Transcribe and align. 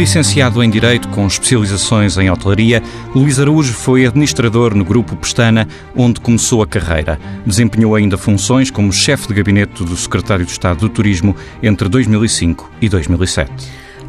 Licenciado 0.00 0.62
em 0.62 0.70
Direito 0.70 1.08
com 1.08 1.26
especializações 1.26 2.16
em 2.16 2.30
hotelaria, 2.30 2.82
Luís 3.14 3.38
Araújo 3.38 3.74
foi 3.74 4.06
administrador 4.06 4.74
no 4.74 4.82
Grupo 4.82 5.14
Pestana, 5.14 5.68
onde 5.94 6.18
começou 6.20 6.62
a 6.62 6.66
carreira. 6.66 7.20
Desempenhou 7.44 7.94
ainda 7.94 8.16
funções 8.16 8.70
como 8.70 8.94
chefe 8.94 9.28
de 9.28 9.34
gabinete 9.34 9.84
do 9.84 9.94
Secretário 9.94 10.46
de 10.46 10.52
Estado 10.52 10.80
do 10.80 10.88
Turismo 10.88 11.36
entre 11.62 11.86
2005 11.86 12.72
e 12.80 12.88
2007. 12.88 13.52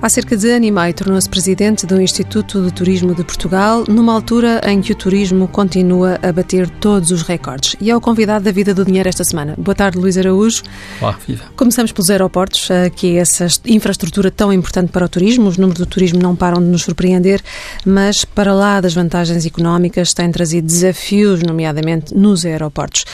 Há 0.04 0.10
cerca 0.10 0.36
de 0.36 0.50
ano 0.50 0.66
e 0.66 0.72
meio 0.72 0.92
tornou-se 0.96 1.30
presidente 1.30 1.86
do 1.86 2.02
Instituto 2.02 2.60
de 2.66 2.74
Turismo 2.74 3.14
de 3.14 3.24
Portugal, 3.24 3.84
numa 3.88 4.12
altura 4.12 4.60
em 4.66 4.82
que 4.82 4.94
o 4.94 4.96
turismo 4.96 5.48
continua 5.48 6.18
a 6.24 6.32
bater 6.32 6.68
todos 6.68 7.12
os 7.12 7.22
recordes. 7.22 7.76
E 7.80 7.92
é 7.92 7.96
o 7.96 8.02
convidado 8.02 8.44
da 8.44 8.52
Vida 8.52 8.74
do 8.74 8.84
Dinheiro 8.84 9.08
esta 9.08 9.24
semana. 9.24 9.54
Boa 9.60 9.76
tarde, 9.76 10.00
Luís 10.00 10.18
Araújo. 10.18 10.64
Olá, 11.00 11.16
viva. 11.28 11.44
Começamos 11.56 11.92
pelos 11.92 12.10
aeroportos, 12.10 12.68
eh, 12.72 12.90
que 12.90 13.16
é 13.16 13.20
essa 13.20 13.46
infraestrutura 13.68 14.32
tão 14.32 14.52
importante 14.52 14.92
para 14.92 15.06
o 15.06 15.10
turismo. 15.10 15.48
Os 15.48 15.60
números 15.60 15.78
do 15.78 15.86
turismo 15.86 16.20
não 16.20 16.36
param 16.36 16.60
de 16.60 16.68
nos 16.68 16.82
surpreender, 16.82 17.40
mas 17.86 18.26
para 18.26 18.56
lá 18.56 18.82
das 18.82 18.96
vantagens 18.96 19.46
económicas 19.46 20.14
têm 20.14 20.32
trazido 20.32 20.66
desafios, 20.66 21.44
nomeadamente 21.44 22.16
nos 22.16 22.44
aeroportos. 22.44 23.06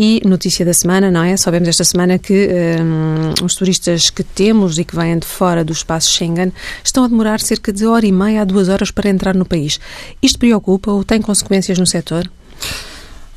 E 0.00 0.22
notícia 0.24 0.64
da 0.64 0.72
semana, 0.72 1.10
não 1.10 1.24
é? 1.24 1.36
Sabemos 1.36 1.68
esta 1.68 1.82
semana 1.82 2.16
que 2.16 2.48
um, 2.80 3.44
os 3.44 3.56
turistas 3.56 4.08
que 4.10 4.22
temos 4.22 4.78
e 4.78 4.84
que 4.84 4.94
vêm 4.94 5.18
de 5.18 5.26
fora 5.26 5.64
do 5.64 5.72
espaço 5.72 6.12
Schengen 6.12 6.27
estão 6.84 7.04
a 7.04 7.08
demorar 7.08 7.40
cerca 7.40 7.72
de 7.72 7.86
hora 7.86 8.06
e 8.06 8.12
meia 8.12 8.42
a 8.42 8.44
duas 8.44 8.68
horas 8.68 8.90
para 8.90 9.08
entrar 9.08 9.34
no 9.34 9.44
país. 9.44 9.78
Isto 10.22 10.38
preocupa 10.38 10.90
ou 10.90 11.04
tem 11.04 11.20
consequências 11.20 11.78
no 11.78 11.86
setor? 11.86 12.30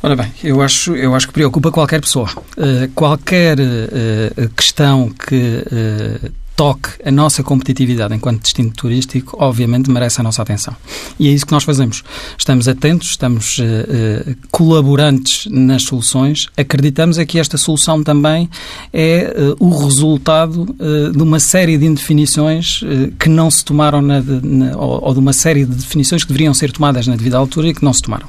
Ora 0.03 0.15
bem, 0.15 0.33
eu 0.43 0.61
acho, 0.61 0.95
eu 0.95 1.13
acho 1.13 1.27
que 1.27 1.33
preocupa 1.33 1.71
qualquer 1.71 2.01
pessoa. 2.01 2.27
Uh, 2.57 2.89
qualquer 2.95 3.59
uh, 3.59 4.49
questão 4.55 5.09
que 5.09 5.35
uh, 5.35 6.31
toque 6.61 6.89
a 7.03 7.09
nossa 7.09 7.41
competitividade 7.41 8.13
enquanto 8.13 8.43
destino 8.43 8.69
turístico, 8.69 9.35
obviamente 9.39 9.89
merece 9.89 10.21
a 10.21 10.23
nossa 10.23 10.43
atenção. 10.43 10.75
E 11.17 11.27
é 11.27 11.31
isso 11.31 11.43
que 11.43 11.51
nós 11.51 11.63
fazemos. 11.63 12.03
Estamos 12.37 12.67
atentos, 12.67 13.09
estamos 13.09 13.57
uh, 13.57 13.63
uh, 13.63 14.35
colaborantes 14.51 15.47
nas 15.49 15.81
soluções, 15.81 16.45
acreditamos 16.55 17.17
é 17.17 17.25
que 17.25 17.39
esta 17.39 17.57
solução 17.57 18.03
também 18.03 18.47
é 18.93 19.33
uh, 19.35 19.55
o 19.59 19.75
resultado 19.75 20.67
de 21.11 21.23
uma 21.23 21.39
série 21.39 21.77
de 21.79 21.85
indefinições 21.85 22.81
que 23.19 23.27
não 23.27 23.49
se 23.49 23.65
tomaram 23.65 24.01
na, 24.01 24.21
na, 24.21 24.77
ou, 24.77 25.03
ou, 25.05 25.13
de 25.13 25.19
uma 25.19 25.33
série 25.33 25.65
de 25.65 25.73
definições 25.73 26.23
que 26.23 26.27
deveriam 26.27 26.53
ser 26.53 26.71
tomadas 26.71 27.07
na 27.07 27.15
devida 27.15 27.37
altura 27.37 27.69
e 27.69 27.73
que 27.73 27.83
não 27.83 27.93
se 27.93 28.01
tomaram. 28.01 28.27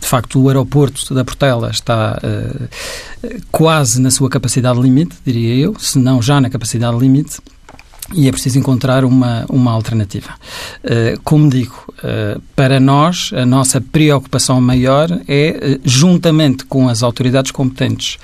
De 0.00 0.06
facto, 0.06 0.40
o 0.40 0.48
aeroporto 0.48 1.14
da 1.14 1.24
Portela 1.24 1.70
está 1.70 2.20
quase 3.50 4.00
na 4.00 4.10
sua 4.10 4.28
capacidade 4.28 4.80
limite, 4.80 5.16
diria 5.24 5.54
eu, 5.54 5.76
se 5.78 5.98
não 5.98 6.20
já 6.22 6.40
na 6.40 6.50
capacidade 6.50 6.96
limite, 6.98 7.38
e 8.14 8.28
é 8.28 8.32
preciso 8.32 8.58
encontrar 8.58 9.04
uma, 9.04 9.44
uma 9.48 9.72
alternativa. 9.72 10.30
Uh, 10.84 11.20
como 11.22 11.48
digo, 11.48 11.92
uh, 11.98 12.40
para 12.54 12.78
nós, 12.78 13.30
a 13.34 13.46
nossa 13.46 13.80
preocupação 13.80 14.60
maior 14.60 15.08
é, 15.28 15.78
uh, 15.78 15.80
juntamente 15.84 16.64
com 16.64 16.88
as 16.88 17.02
autoridades 17.02 17.50
competentes, 17.50 18.18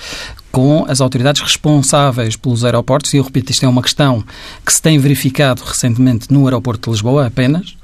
com 0.51 0.87
as 0.89 1.01
autoridades 1.01 1.43
responsáveis 1.43 2.35
pelos 2.35 2.65
aeroportos, 2.65 3.13
e 3.13 3.19
eu 3.19 3.23
repito, 3.23 3.53
isto 3.53 3.65
é 3.65 3.69
uma 3.69 3.83
questão 3.83 4.25
que 4.65 4.73
se 4.73 4.81
tem 4.81 4.99
verificado 4.99 5.63
recentemente 5.63 6.33
no 6.33 6.47
aeroporto 6.47 6.89
de 6.89 6.95
Lisboa 6.95 7.27
apenas, 7.27 7.77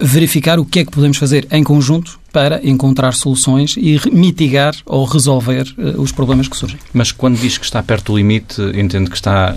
verificar 0.00 0.58
o 0.58 0.64
que 0.64 0.80
é 0.80 0.84
que 0.84 0.90
podemos 0.90 1.16
fazer 1.16 1.46
em 1.52 1.62
conjunto 1.62 2.20
para 2.32 2.60
encontrar 2.68 3.14
soluções 3.14 3.76
e 3.76 3.98
mitigar 4.10 4.74
ou 4.84 5.04
resolver 5.04 5.64
os 5.96 6.10
problemas 6.10 6.48
que 6.48 6.56
surgem. 6.56 6.80
Mas 6.92 7.12
quando 7.12 7.38
diz 7.38 7.56
que 7.56 7.64
está 7.64 7.80
perto 7.80 8.12
do 8.12 8.18
limite, 8.18 8.60
entende 8.74 9.08
que 9.08 9.16
está 9.16 9.54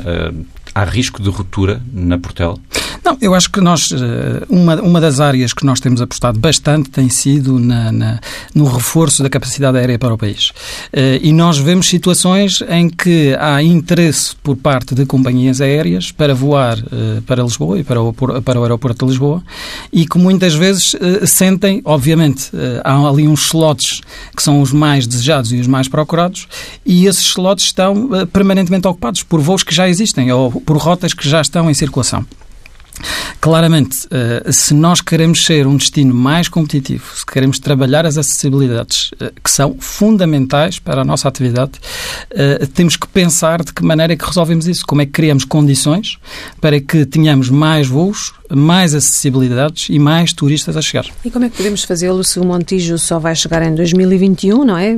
há 0.75 0.83
risco 0.83 1.23
de 1.23 1.29
ruptura 1.29 1.81
na 1.93 2.17
Portela? 2.17 2.59
Não, 3.05 3.15
eu 3.21 3.35
acho 3.35 3.51
que 3.51 3.61
nós, 3.61 3.91
eh, 3.91 4.43
uma, 4.49 4.81
uma 4.81 4.99
das 4.99 5.19
áreas 5.19 5.53
que 5.53 5.63
nós 5.63 5.79
temos 5.79 6.01
apostado 6.01 6.39
bastante 6.39 6.89
tem 6.89 7.07
sido 7.07 7.59
na, 7.59 7.91
na 7.91 8.19
no 8.53 8.65
reforço 8.65 9.21
da 9.21 9.29
capacidade 9.29 9.77
aérea 9.77 9.99
para 9.99 10.11
o 10.11 10.17
país. 10.17 10.51
Eh, 10.91 11.19
e 11.21 11.31
nós 11.31 11.59
vemos 11.59 11.87
situações 11.87 12.63
em 12.67 12.89
que 12.89 13.35
há 13.39 13.61
interesse 13.61 14.35
por 14.37 14.55
parte 14.55 14.95
de 14.95 15.05
companhias 15.05 15.61
aéreas 15.61 16.11
para 16.11 16.33
voar 16.33 16.79
eh, 16.79 17.21
para 17.27 17.43
Lisboa 17.43 17.79
e 17.79 17.83
para 17.83 18.01
o, 18.01 18.11
para 18.11 18.59
o 18.59 18.63
aeroporto 18.63 19.05
de 19.05 19.11
Lisboa 19.11 19.43
e 19.93 20.07
que 20.07 20.17
muitas 20.17 20.55
vezes 20.55 20.95
sentem, 21.25 21.81
obviamente, 21.85 22.49
há 22.83 23.07
ali 23.07 23.27
uns 23.27 23.45
slots 23.45 24.01
que 24.35 24.41
são 24.41 24.61
os 24.61 24.71
mais 24.71 25.05
desejados 25.05 25.51
e 25.51 25.57
os 25.57 25.67
mais 25.67 25.87
procurados 25.87 26.47
e 26.85 27.05
esses 27.05 27.25
slots 27.25 27.65
estão 27.65 28.09
permanentemente 28.33 28.87
ocupados 28.87 29.21
por 29.21 29.39
voos 29.39 29.63
que 29.63 29.73
já 29.73 29.87
existem 29.87 30.31
ou 30.31 30.49
por 30.65 30.77
rotas 30.77 31.13
que 31.13 31.29
já 31.29 31.41
estão 31.41 31.69
em 31.69 31.73
circulação. 31.73 32.25
Claramente, 33.39 34.07
eh, 34.09 34.51
se 34.51 34.73
nós 34.73 35.01
queremos 35.01 35.45
ser 35.45 35.67
um 35.67 35.77
destino 35.77 36.13
mais 36.13 36.49
competitivo, 36.49 37.05
se 37.15 37.25
queremos 37.25 37.59
trabalhar 37.59 38.05
as 38.05 38.17
acessibilidades 38.17 39.11
eh, 39.19 39.31
que 39.43 39.51
são 39.51 39.75
fundamentais 39.79 40.79
para 40.79 41.01
a 41.01 41.05
nossa 41.05 41.27
atividade, 41.27 41.73
eh, 42.31 42.67
temos 42.73 42.95
que 42.95 43.07
pensar 43.07 43.63
de 43.63 43.71
que 43.71 43.83
maneira 43.83 44.13
é 44.13 44.15
que 44.15 44.25
resolvemos 44.25 44.67
isso, 44.67 44.85
como 44.85 45.01
é 45.01 45.05
que 45.05 45.11
criamos 45.11 45.45
condições 45.45 46.17
para 46.59 46.79
que 46.79 47.05
tenhamos 47.05 47.49
mais 47.49 47.87
voos, 47.87 48.33
mais 48.49 48.93
acessibilidades 48.93 49.87
e 49.89 49.99
mais 49.99 50.33
turistas 50.33 50.77
a 50.77 50.81
chegar. 50.81 51.05
E 51.23 51.31
como 51.31 51.45
é 51.45 51.49
que 51.49 51.57
podemos 51.57 51.83
fazê-lo 51.83 52.23
se 52.23 52.39
o 52.39 52.45
Montijo 52.45 52.97
só 52.97 53.19
vai 53.19 53.35
chegar 53.35 53.61
em 53.63 53.73
2021, 53.75 54.63
não 54.63 54.77
é? 54.77 54.95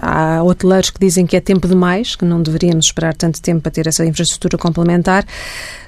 Há 0.00 0.42
hoteleiros 0.42 0.90
que 0.90 1.00
dizem 1.00 1.26
que 1.26 1.36
é 1.36 1.40
tempo 1.40 1.68
demais, 1.68 2.16
que 2.16 2.24
não 2.24 2.42
deveríamos 2.42 2.86
esperar 2.86 3.14
tanto 3.14 3.40
tempo 3.40 3.62
para 3.62 3.72
ter 3.72 3.86
essa 3.86 4.04
infraestrutura 4.04 4.58
complementar. 4.58 5.24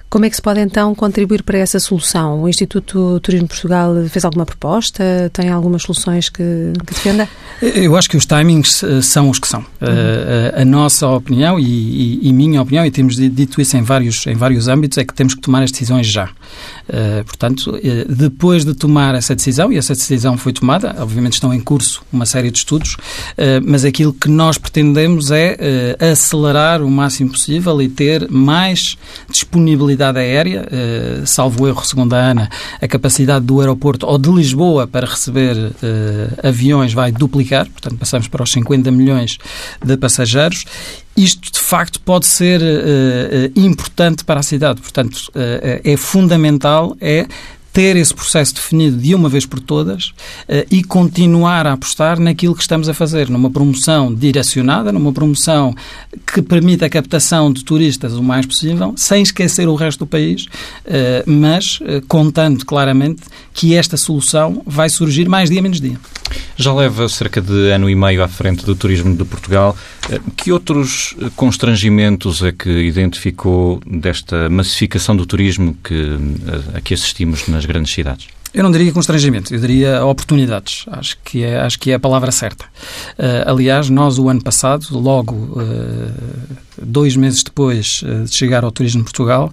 Como 0.09 0.25
é 0.25 0.31
que 0.31 0.37
se 0.37 0.43
pode 0.43 0.61
então 0.61 0.95
contribuir 0.95 1.43
para 1.43 1.59
essa 1.59 1.81
solução? 1.81 2.43
O 2.43 2.49
Instituto 2.49 3.19
Turismo 3.21 3.49
Portugal 3.49 3.93
fez 4.09 4.25
alguma 4.25 4.47
proposta? 4.47 5.29
Tem 5.33 5.49
algumas 5.49 5.83
soluções 5.83 6.29
que, 6.29 6.73
que 6.87 6.95
defenda? 6.95 7.29
Eu 7.61 7.97
acho 7.97 8.09
que 8.09 8.17
os 8.17 8.25
timings 8.25 8.83
uh, 8.85 9.03
são 9.03 9.29
os 9.29 9.41
que 9.41 9.49
são. 9.49 9.61
Uhum. 9.61 9.89
Uh, 9.89 10.57
a, 10.57 10.63
a, 10.63 10.65
nossa 10.65 11.09
opinião 11.09 11.59
e, 11.59 11.65
e, 11.65 12.29
e, 12.29 12.33
minha 12.33 12.63
opinião, 12.63 12.87
e 12.87 12.91
temos 12.91 13.17
dito 13.17 13.61
isso 13.61 13.77
em 13.77 13.83
vários, 13.83 14.27
em 14.29 14.35
vários 14.35 14.69
âmbitos, 14.69 14.97
é 14.97 15.05
que 15.05 15.13
temos 15.13 15.35
que 15.35 15.41
tomar 15.41 15.65
as 15.65 15.73
decisões 15.73 16.07
já. 16.07 16.27
Uh, 16.27 17.25
portanto, 17.25 17.77
depois 18.09 18.65
de 18.65 18.75
tomar 18.75 19.15
essa 19.17 19.35
decisão, 19.35 19.73
e 19.73 19.77
essa 19.77 19.95
decisão 19.95 20.39
foi 20.39 20.53
tomada, 20.53 20.95
obviamente 21.01 21.35
estão 21.35 21.53
em 21.53 21.61
curso 21.61 22.03
uma 22.13 22.27
série 22.27 22.51
de 22.51 22.59
estudos, 22.59 22.97
mas 23.65 23.85
aquilo 23.85 24.13
que 24.13 24.29
nós 24.29 24.57
pretendemos 24.57 25.31
é 25.31 25.57
acelerar 26.13 26.83
o 26.83 26.91
máximo 26.91 27.31
possível 27.31 27.81
e 27.83 27.89
ter 27.89 28.31
mais 28.31 28.97
disponibilidade 29.31 29.96
mobilidade 29.97 30.19
aérea, 30.19 30.69
eh, 30.71 31.23
salvo 31.25 31.67
erro, 31.67 31.85
segundo 31.85 32.13
a 32.13 32.19
ANA, 32.19 32.51
a 32.81 32.87
capacidade 32.87 33.45
do 33.45 33.61
aeroporto 33.61 34.07
ou 34.07 34.19
de 34.19 34.31
Lisboa 34.31 34.87
para 34.87 35.07
receber 35.07 35.57
eh, 35.83 36.49
aviões 36.49 36.93
vai 36.93 37.11
duplicar, 37.11 37.67
portanto 37.69 37.97
passamos 37.99 38.29
para 38.29 38.43
os 38.43 38.53
50 38.53 38.91
milhões 38.91 39.39
de 39.83 39.97
passageiros 39.97 40.65
isto 41.17 41.51
de 41.51 41.59
facto 41.59 41.99
pode 42.01 42.27
ser 42.27 42.61
uh, 42.61 43.59
importante 43.59 44.23
para 44.23 44.41
a 44.41 44.43
cidade. 44.43 44.83
Portanto, 44.83 45.33
é 45.35 45.97
fundamental 45.97 46.95
é 47.01 47.27
ter 47.77 47.95
esse 47.95 48.15
processo 48.15 48.55
definido 48.55 48.97
de 48.97 49.15
uma 49.15 49.29
vez 49.29 49.45
por 49.45 49.61
todas 49.61 50.07
uh, 50.07 50.67
e 50.71 50.83
continuar 50.83 51.67
a 51.67 51.75
apostar 51.75 52.19
naquilo 52.19 52.55
que 52.55 52.63
estamos 52.63 52.89
a 52.89 52.95
fazer, 52.95 53.29
numa 53.29 53.51
promoção 53.51 54.15
direcionada, 54.15 54.91
numa 54.91 55.13
promoção 55.13 55.75
que 56.27 56.41
permita 56.41 56.87
a 56.87 56.89
captação 56.89 57.53
de 57.53 57.63
turistas 57.63 58.15
o 58.15 58.23
mais 58.23 58.47
possível, 58.47 58.95
sem 58.97 59.23
esquecer 59.23 59.69
o 59.69 59.75
resto 59.75 59.99
do 59.99 60.07
país, 60.07 60.47
uh, 60.47 61.31
mas 61.31 61.79
uh, 61.81 62.01
contando 62.09 62.65
claramente 62.65 63.25
que 63.53 63.75
esta 63.75 63.99
solução 63.99 64.63
vai 64.65 64.89
surgir 64.89 65.29
mais 65.29 65.51
dia 65.51 65.61
menos 65.61 65.79
dia. 65.79 66.01
Já 66.57 66.73
leva 66.73 67.07
cerca 67.11 67.43
de 67.43 67.71
ano 67.71 67.91
e 67.91 67.95
meio 67.95 68.23
à 68.23 68.29
frente 68.29 68.65
do 68.65 68.75
turismo 68.75 69.15
de 69.15 69.25
Portugal. 69.25 69.77
Que 70.37 70.53
outros 70.53 71.15
constrangimentos 71.35 72.43
é 72.43 72.53
que 72.53 72.71
identificou 72.71 73.81
desta 73.87 74.49
massificação 74.49 75.17
do 75.17 75.27
turismo 75.27 75.77
que, 75.85 76.17
a 76.75 76.81
que 76.81 76.95
assistimos 76.95 77.47
nas 77.49 77.66
grandes 77.67 77.93
cidades? 77.93 78.29
Eu 78.57 78.63
não 78.63 78.71
diria 78.71 78.91
constrangimento, 78.91 79.55
eu 79.55 79.61
diria 79.61 80.03
oportunidades. 80.03 80.87
Acho 80.91 81.19
que 81.23 81.45
é, 81.45 81.61
acho 81.61 81.79
que 81.79 81.91
é 81.91 81.95
a 81.95 82.01
palavra 82.01 82.33
certa. 82.33 82.65
Uh, 82.65 83.51
aliás, 83.51 83.91
nós 83.91 84.19
o 84.19 84.31
ano 84.31 84.43
passado, 84.43 84.87
logo 84.93 85.35
uh, 85.35 86.57
dois 86.81 87.17
meses 87.17 87.43
depois 87.43 88.03
uh, 88.03 88.25
de 88.25 88.35
chegar 88.35 88.65
ao 88.65 88.73
Turismo 88.73 89.01
de 89.01 89.05
Portugal, 89.05 89.53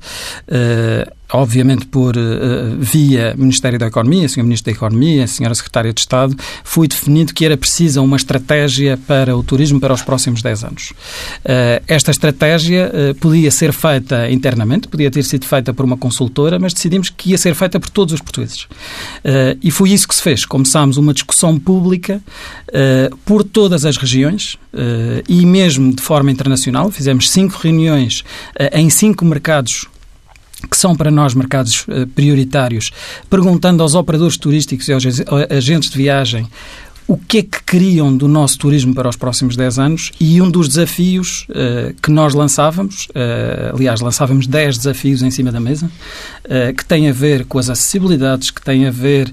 obviamente 1.33 1.87
por 1.87 2.15
uh, 2.15 2.77
via 2.77 3.33
Ministério 3.35 3.79
da 3.79 3.87
Economia, 3.87 4.29
Sr. 4.29 4.43
Ministro 4.43 4.71
da 4.71 4.77
Economia, 4.77 5.23
Sra. 5.23 5.53
Secretária 5.55 5.91
de 5.91 5.99
Estado, 5.99 6.35
foi 6.63 6.87
definido 6.87 7.33
que 7.33 7.43
era 7.43 7.57
precisa 7.57 8.01
uma 8.01 8.15
estratégia 8.15 8.97
para 9.07 9.35
o 9.35 9.41
turismo 9.41 9.79
para 9.79 9.93
os 9.93 10.03
próximos 10.03 10.41
10 10.41 10.63
anos. 10.63 10.91
Uh, 10.91 11.83
esta 11.87 12.11
estratégia 12.11 12.91
uh, 12.93 13.15
podia 13.15 13.49
ser 13.49 13.73
feita 13.73 14.29
internamente, 14.29 14.87
podia 14.87 15.09
ter 15.09 15.23
sido 15.23 15.45
feita 15.45 15.73
por 15.73 15.83
uma 15.83 15.97
consultora, 15.97 16.59
mas 16.59 16.73
decidimos 16.73 17.09
que 17.09 17.31
ia 17.31 17.37
ser 17.37 17.55
feita 17.55 17.79
por 17.79 17.89
todos 17.89 18.13
os 18.13 18.21
portugueses. 18.21 18.67
e 19.61 19.71
foi 19.71 19.91
isso 19.91 20.07
que 20.07 20.13
se 20.13 20.21
fez. 20.21 20.45
Começámos 20.45 20.97
uma 20.97 21.13
discussão 21.13 21.57
pública 21.57 22.21
por 23.25 23.43
todas 23.43 23.85
as 23.85 23.97
regiões 23.97 24.57
e 25.27 25.45
mesmo 25.45 25.93
de 25.93 26.01
forma 26.01 26.31
internacional. 26.31 26.91
Fizemos 26.91 27.29
cinco 27.29 27.57
reuniões 27.61 28.23
em 28.73 28.89
cinco 28.89 29.25
mercados 29.25 29.87
que 30.69 30.77
são 30.77 30.95
para 30.95 31.11
nós 31.11 31.33
mercados 31.33 31.85
prioritários, 32.15 32.91
perguntando 33.29 33.83
aos 33.83 33.95
operadores 33.95 34.37
turísticos 34.37 34.87
e 34.87 34.93
aos 34.93 35.03
agentes 35.49 35.89
de 35.89 35.97
viagem 35.97 36.47
o 37.07 37.17
que 37.17 37.39
é 37.39 37.43
que 37.43 37.63
queriam 37.63 38.15
do 38.15 38.27
nosso 38.27 38.57
turismo 38.57 38.93
para 38.93 39.09
os 39.09 39.15
próximos 39.15 39.55
10 39.55 39.79
anos? 39.79 40.11
E 40.19 40.41
um 40.41 40.49
dos 40.49 40.67
desafios 40.67 41.45
uh, 41.49 41.93
que 42.01 42.09
nós 42.09 42.33
lançávamos, 42.33 43.07
uh, 43.09 43.75
aliás, 43.75 43.99
lançávamos 43.99 44.47
10 44.47 44.77
desafios 44.77 45.21
em 45.21 45.29
cima 45.29 45.51
da 45.51 45.59
mesa, 45.59 45.85
uh, 46.45 46.73
que 46.73 46.85
têm 46.85 47.09
a 47.09 47.13
ver 47.13 47.45
com 47.45 47.59
as 47.59 47.69
acessibilidades, 47.69 48.51
que 48.51 48.61
têm 48.61 48.87
a 48.87 48.91
ver 48.91 49.31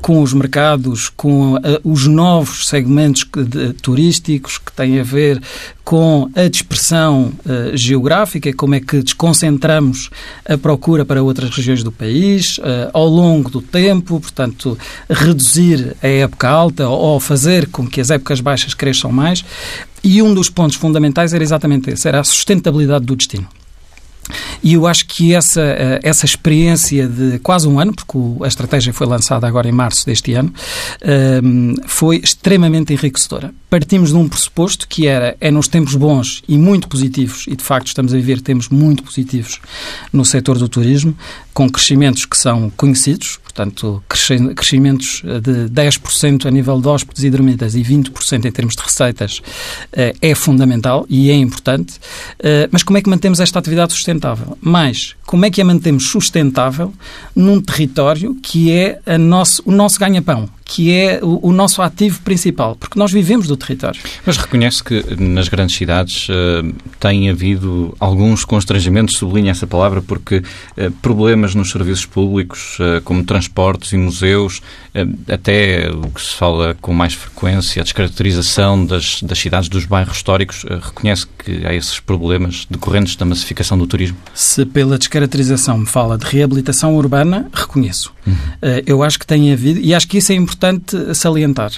com 0.00 0.22
os 0.22 0.32
mercados, 0.32 1.08
com 1.08 1.54
os 1.82 2.06
novos 2.06 2.68
segmentos 2.68 3.24
de, 3.24 3.72
turísticos, 3.74 4.58
que 4.58 4.72
têm 4.72 5.00
a 5.00 5.02
ver 5.02 5.40
com 5.84 6.30
a 6.34 6.48
dispersão 6.48 7.32
uh, 7.44 7.76
geográfica, 7.76 8.52
como 8.54 8.74
é 8.74 8.80
que 8.80 9.02
desconcentramos 9.02 10.08
a 10.48 10.56
procura 10.56 11.04
para 11.04 11.22
outras 11.22 11.50
regiões 11.50 11.82
do 11.82 11.92
país 11.92 12.56
uh, 12.58 12.90
ao 12.92 13.06
longo 13.06 13.50
do 13.50 13.60
tempo, 13.60 14.18
portanto, 14.18 14.78
reduzir 15.08 15.94
a 16.02 16.08
época 16.08 16.48
alta 16.48 16.88
ou 16.88 17.20
fazer 17.20 17.68
com 17.68 17.86
que 17.86 18.00
as 18.00 18.10
épocas 18.10 18.40
baixas 18.40 18.72
cresçam 18.72 19.12
mais. 19.12 19.44
E 20.02 20.22
um 20.22 20.32
dos 20.32 20.48
pontos 20.48 20.76
fundamentais 20.76 21.34
era 21.34 21.44
exatamente 21.44 21.90
esse, 21.90 22.08
era 22.08 22.20
a 22.20 22.24
sustentabilidade 22.24 23.04
do 23.04 23.14
destino. 23.14 23.46
E 24.62 24.74
eu 24.74 24.86
acho 24.86 25.06
que 25.06 25.34
essa, 25.34 25.60
eh, 25.60 26.00
essa 26.02 26.24
experiência 26.24 27.06
de 27.06 27.38
quase 27.40 27.68
um 27.68 27.78
ano, 27.78 27.92
porque 27.94 28.18
a 28.42 28.48
estratégia 28.48 28.92
foi 28.92 29.06
lançada 29.06 29.46
agora 29.46 29.68
em 29.68 29.72
março 29.72 30.06
deste 30.06 30.32
ano, 30.32 30.52
ehm, 31.02 31.74
foi 31.86 32.16
extremamente 32.16 32.92
enriquecedora. 32.92 33.54
Partimos 33.68 34.10
de 34.10 34.16
um 34.16 34.28
pressuposto 34.28 34.88
que 34.88 35.06
era, 35.06 35.36
é 35.40 35.50
nos 35.50 35.68
tempos 35.68 35.94
bons 35.94 36.42
e 36.48 36.56
muito 36.56 36.88
positivos, 36.88 37.44
e 37.46 37.56
de 37.56 37.62
facto 37.62 37.88
estamos 37.88 38.14
a 38.14 38.16
viver 38.16 38.40
tempos 38.40 38.68
muito 38.68 39.02
positivos 39.02 39.60
no 40.12 40.24
setor 40.24 40.58
do 40.58 40.68
turismo, 40.68 41.16
com 41.52 41.68
crescimentos 41.68 42.24
que 42.24 42.38
são 42.38 42.70
conhecidos, 42.76 43.38
portanto, 43.54 44.02
crescimentos 44.08 45.22
de 45.22 45.70
10% 45.70 46.46
a 46.46 46.50
nível 46.50 46.80
de 46.80 46.88
hóspedes 46.88 47.22
e 47.22 47.30
dormidas 47.30 47.76
e 47.76 47.82
20% 47.82 48.44
em 48.44 48.50
termos 48.50 48.74
de 48.74 48.82
receitas 48.82 49.40
eh, 49.92 50.12
é 50.20 50.34
fundamental 50.34 51.06
e 51.08 51.30
é 51.30 51.34
importante. 51.34 51.94
Eh, 52.40 52.68
mas 52.72 52.82
como 52.82 52.98
é 52.98 53.02
que 53.02 53.08
mantemos 53.08 53.38
esta 53.38 53.60
atividade 53.60 53.92
sustentável? 53.92 54.58
Mais, 54.60 55.14
como 55.24 55.44
é 55.44 55.50
que 55.50 55.62
a 55.62 55.64
mantemos 55.64 56.08
sustentável 56.08 56.92
num 57.34 57.60
território 57.60 58.34
que 58.42 58.72
é 58.72 59.00
nosso, 59.16 59.62
o 59.64 59.70
nosso 59.70 60.00
ganha-pão? 60.00 60.48
Que 60.64 60.92
é 60.92 61.20
o, 61.22 61.48
o, 61.48 61.52
nosso 61.52 61.82
ativo 61.82 62.20
principal, 62.22 62.74
porque 62.76 62.98
nós 62.98 63.12
vivemos 63.12 63.46
do 63.46 63.56
território. 63.56 64.00
Mas 64.24 64.36
reconhece 64.38 64.82
que 64.82 65.04
nas 65.16 65.48
grandes 65.48 65.76
cidades 65.76 66.28
uh, 66.28 66.74
tem 66.98 67.28
havido 67.28 67.94
alguns 68.00 68.44
constrangimentos, 68.44 69.18
sublinha 69.18 69.50
essa 69.50 69.66
palavra, 69.66 70.00
porque 70.00 70.38
uh, 70.38 70.90
problemas 71.02 71.54
nos 71.54 71.70
serviços 71.70 72.06
públicos, 72.06 72.78
uh, 72.80 73.02
como 73.02 73.22
transportes 73.24 73.92
e 73.92 73.98
museus, 73.98 74.62
até 75.28 75.90
o 75.90 76.10
que 76.10 76.20
se 76.20 76.34
fala 76.34 76.76
com 76.80 76.92
mais 76.92 77.14
frequência, 77.14 77.80
a 77.80 77.84
descaracterização 77.84 78.86
das, 78.86 79.22
das 79.22 79.38
cidades, 79.38 79.68
dos 79.68 79.84
bairros 79.86 80.16
históricos, 80.16 80.64
reconhece 80.64 81.26
que 81.38 81.66
há 81.66 81.74
esses 81.74 81.98
problemas 81.98 82.66
decorrentes 82.70 83.16
da 83.16 83.24
massificação 83.24 83.76
do 83.76 83.86
turismo? 83.86 84.16
Se 84.34 84.64
pela 84.64 84.96
descaracterização 84.96 85.78
me 85.78 85.86
fala 85.86 86.16
de 86.16 86.26
reabilitação 86.26 86.94
urbana, 86.96 87.48
reconheço. 87.52 88.12
Uhum. 88.26 88.34
eu 88.86 89.02
acho 89.02 89.18
que 89.18 89.26
tem 89.26 89.52
havido, 89.52 89.80
e 89.80 89.94
acho 89.94 90.08
que 90.08 90.18
isso 90.18 90.32
é 90.32 90.34
importante 90.34 90.96
salientar. 91.14 91.72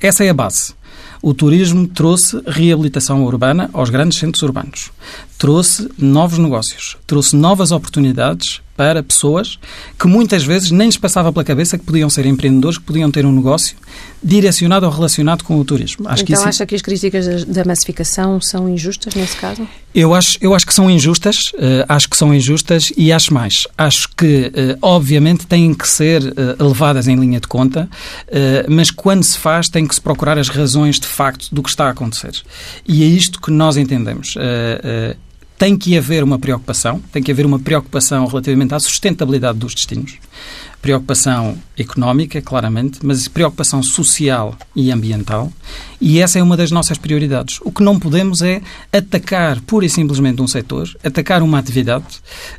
Essa 0.00 0.24
é 0.24 0.28
a 0.28 0.34
base. 0.34 0.74
O 1.22 1.32
turismo 1.32 1.86
trouxe 1.86 2.42
reabilitação 2.46 3.24
urbana 3.24 3.70
aos 3.72 3.90
grandes 3.90 4.18
centros 4.18 4.42
urbanos, 4.42 4.90
trouxe 5.38 5.88
novos 5.96 6.36
negócios, 6.36 6.96
trouxe 7.06 7.36
novas 7.36 7.70
oportunidades 7.70 8.60
para 8.76 9.02
pessoas 9.02 9.58
que 9.98 10.06
muitas 10.06 10.42
vezes 10.44 10.70
nem 10.70 10.86
lhes 10.86 10.96
passava 10.96 11.32
pela 11.32 11.44
cabeça 11.44 11.76
que 11.76 11.84
podiam 11.84 12.08
ser 12.08 12.26
empreendedores, 12.26 12.78
que 12.78 12.84
podiam 12.84 13.10
ter 13.10 13.26
um 13.26 13.32
negócio 13.32 13.76
direcionado 14.22 14.86
ou 14.86 14.92
relacionado 14.92 15.44
com 15.44 15.58
o 15.58 15.64
turismo. 15.64 16.08
Acho 16.08 16.22
então 16.22 16.26
que 16.26 16.32
isso... 16.32 16.48
acha 16.48 16.66
que 16.66 16.74
as 16.74 16.82
críticas 16.82 17.44
da 17.44 17.64
massificação 17.64 18.40
são 18.40 18.68
injustas 18.68 19.14
nesse 19.14 19.36
caso? 19.36 19.66
Eu 19.94 20.14
acho, 20.14 20.38
eu 20.40 20.54
acho 20.54 20.66
que 20.66 20.72
são 20.72 20.90
injustas, 20.90 21.52
uh, 21.54 21.84
acho 21.86 22.08
que 22.08 22.16
são 22.16 22.34
injustas 22.34 22.92
e 22.96 23.12
acho 23.12 23.34
mais. 23.34 23.66
Acho 23.76 24.08
que, 24.16 24.46
uh, 24.46 24.78
obviamente, 24.80 25.46
têm 25.46 25.74
que 25.74 25.86
ser 25.86 26.22
uh, 26.22 26.64
levadas 26.66 27.08
em 27.08 27.16
linha 27.16 27.40
de 27.40 27.46
conta, 27.46 27.88
mas 28.68 28.90
quando 28.90 29.22
se 29.22 29.38
faz 29.38 29.68
tem 29.68 29.86
que 29.86 29.94
se 29.94 30.00
procurar 30.00 30.38
as 30.38 30.48
razões 30.48 30.98
de 30.98 31.06
facto 31.06 31.48
do 31.52 31.62
que 31.62 31.68
está 31.68 31.86
a 31.86 31.90
acontecer. 31.90 32.32
E 32.86 33.02
é 33.02 33.06
isto 33.06 33.40
que 33.40 33.50
nós 33.50 33.76
entendemos 33.76 34.34
tem 35.62 35.78
que 35.78 35.96
haver 35.96 36.24
uma 36.24 36.40
preocupação, 36.40 37.00
tem 37.12 37.22
que 37.22 37.30
haver 37.30 37.46
uma 37.46 37.56
preocupação 37.56 38.26
relativamente 38.26 38.74
à 38.74 38.80
sustentabilidade 38.80 39.60
dos 39.60 39.76
destinos. 39.76 40.14
Preocupação 40.80 41.56
económica, 41.78 42.42
claramente, 42.42 42.98
mas 43.00 43.28
preocupação 43.28 43.80
social 43.80 44.56
e 44.74 44.90
ambiental. 44.90 45.52
E 46.00 46.18
essa 46.18 46.40
é 46.40 46.42
uma 46.42 46.56
das 46.56 46.72
nossas 46.72 46.98
prioridades. 46.98 47.60
O 47.62 47.70
que 47.70 47.80
não 47.80 47.96
podemos 47.96 48.42
é 48.42 48.60
atacar 48.92 49.60
pura 49.60 49.86
e 49.86 49.88
simplesmente 49.88 50.42
um 50.42 50.48
setor, 50.48 50.90
atacar 51.04 51.44
uma 51.44 51.60
atividade, 51.60 52.06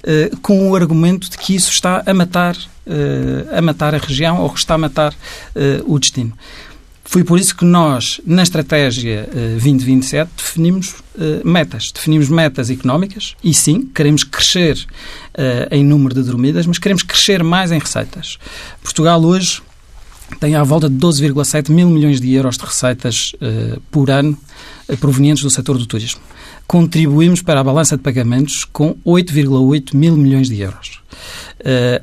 eh, 0.06 0.32
com 0.42 0.70
o 0.70 0.74
argumento 0.74 1.30
de 1.30 1.38
que 1.38 1.54
isso 1.54 1.72
está 1.72 2.04
a 2.06 2.14
matar, 2.14 2.56
eh, 2.88 3.58
a 3.58 3.62
matar 3.62 3.94
a 3.94 3.98
região 3.98 4.40
ou 4.40 4.54
está 4.54 4.76
a 4.76 4.78
matar 4.78 5.14
eh, 5.54 5.84
o 5.86 6.00
destino. 6.00 6.32
Foi 7.14 7.24
por 7.24 7.38
isso 7.38 7.56
que 7.56 7.64
nós, 7.64 8.20
na 8.26 8.42
estratégia 8.42 9.30
2027, 9.32 10.18
eh, 10.18 10.34
definimos 10.36 10.96
eh, 11.16 11.42
metas. 11.46 11.92
Definimos 11.92 12.28
metas 12.28 12.72
económicas 12.72 13.36
e, 13.44 13.54
sim, 13.54 13.88
queremos 13.94 14.24
crescer 14.24 14.76
uh, 14.78 15.70
em 15.70 15.86
número 15.86 16.16
de 16.16 16.24
dormidas, 16.24 16.66
mas 16.66 16.80
queremos 16.80 17.04
crescer 17.04 17.44
mais 17.44 17.72
em 17.72 17.78
receitas. 17.78 18.40
Portugal 18.82 19.24
hoje 19.24 19.62
tem 20.40 20.56
à 20.56 20.64
volta 20.64 20.90
de 20.90 20.96
12,7 20.96 21.70
mil 21.70 21.88
milhões 21.88 22.20
de 22.20 22.34
euros 22.34 22.58
de 22.58 22.66
receitas 22.66 23.34
uh, 23.36 23.80
por 23.92 24.10
ano 24.10 24.36
uh, 24.90 24.98
provenientes 24.98 25.44
do 25.44 25.52
setor 25.52 25.78
do 25.78 25.86
turismo. 25.86 26.20
Contribuímos 26.66 27.44
para 27.44 27.60
a 27.60 27.64
balança 27.64 27.96
de 27.96 28.02
pagamentos 28.02 28.66
com 28.66 28.96
8,8 29.06 29.94
mil 29.94 30.18
milhões 30.18 30.50
de 30.50 30.60
euros. 30.62 31.00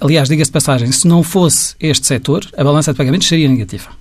aliás, 0.00 0.28
diga-se 0.28 0.50
de 0.50 0.52
passagem, 0.52 0.92
se 0.92 1.08
não 1.08 1.24
fosse 1.24 1.74
este 1.80 2.06
setor, 2.06 2.46
a 2.56 2.62
balança 2.62 2.92
de 2.92 2.96
pagamentos 2.96 3.26
seria 3.26 3.48
negativa. 3.48 3.98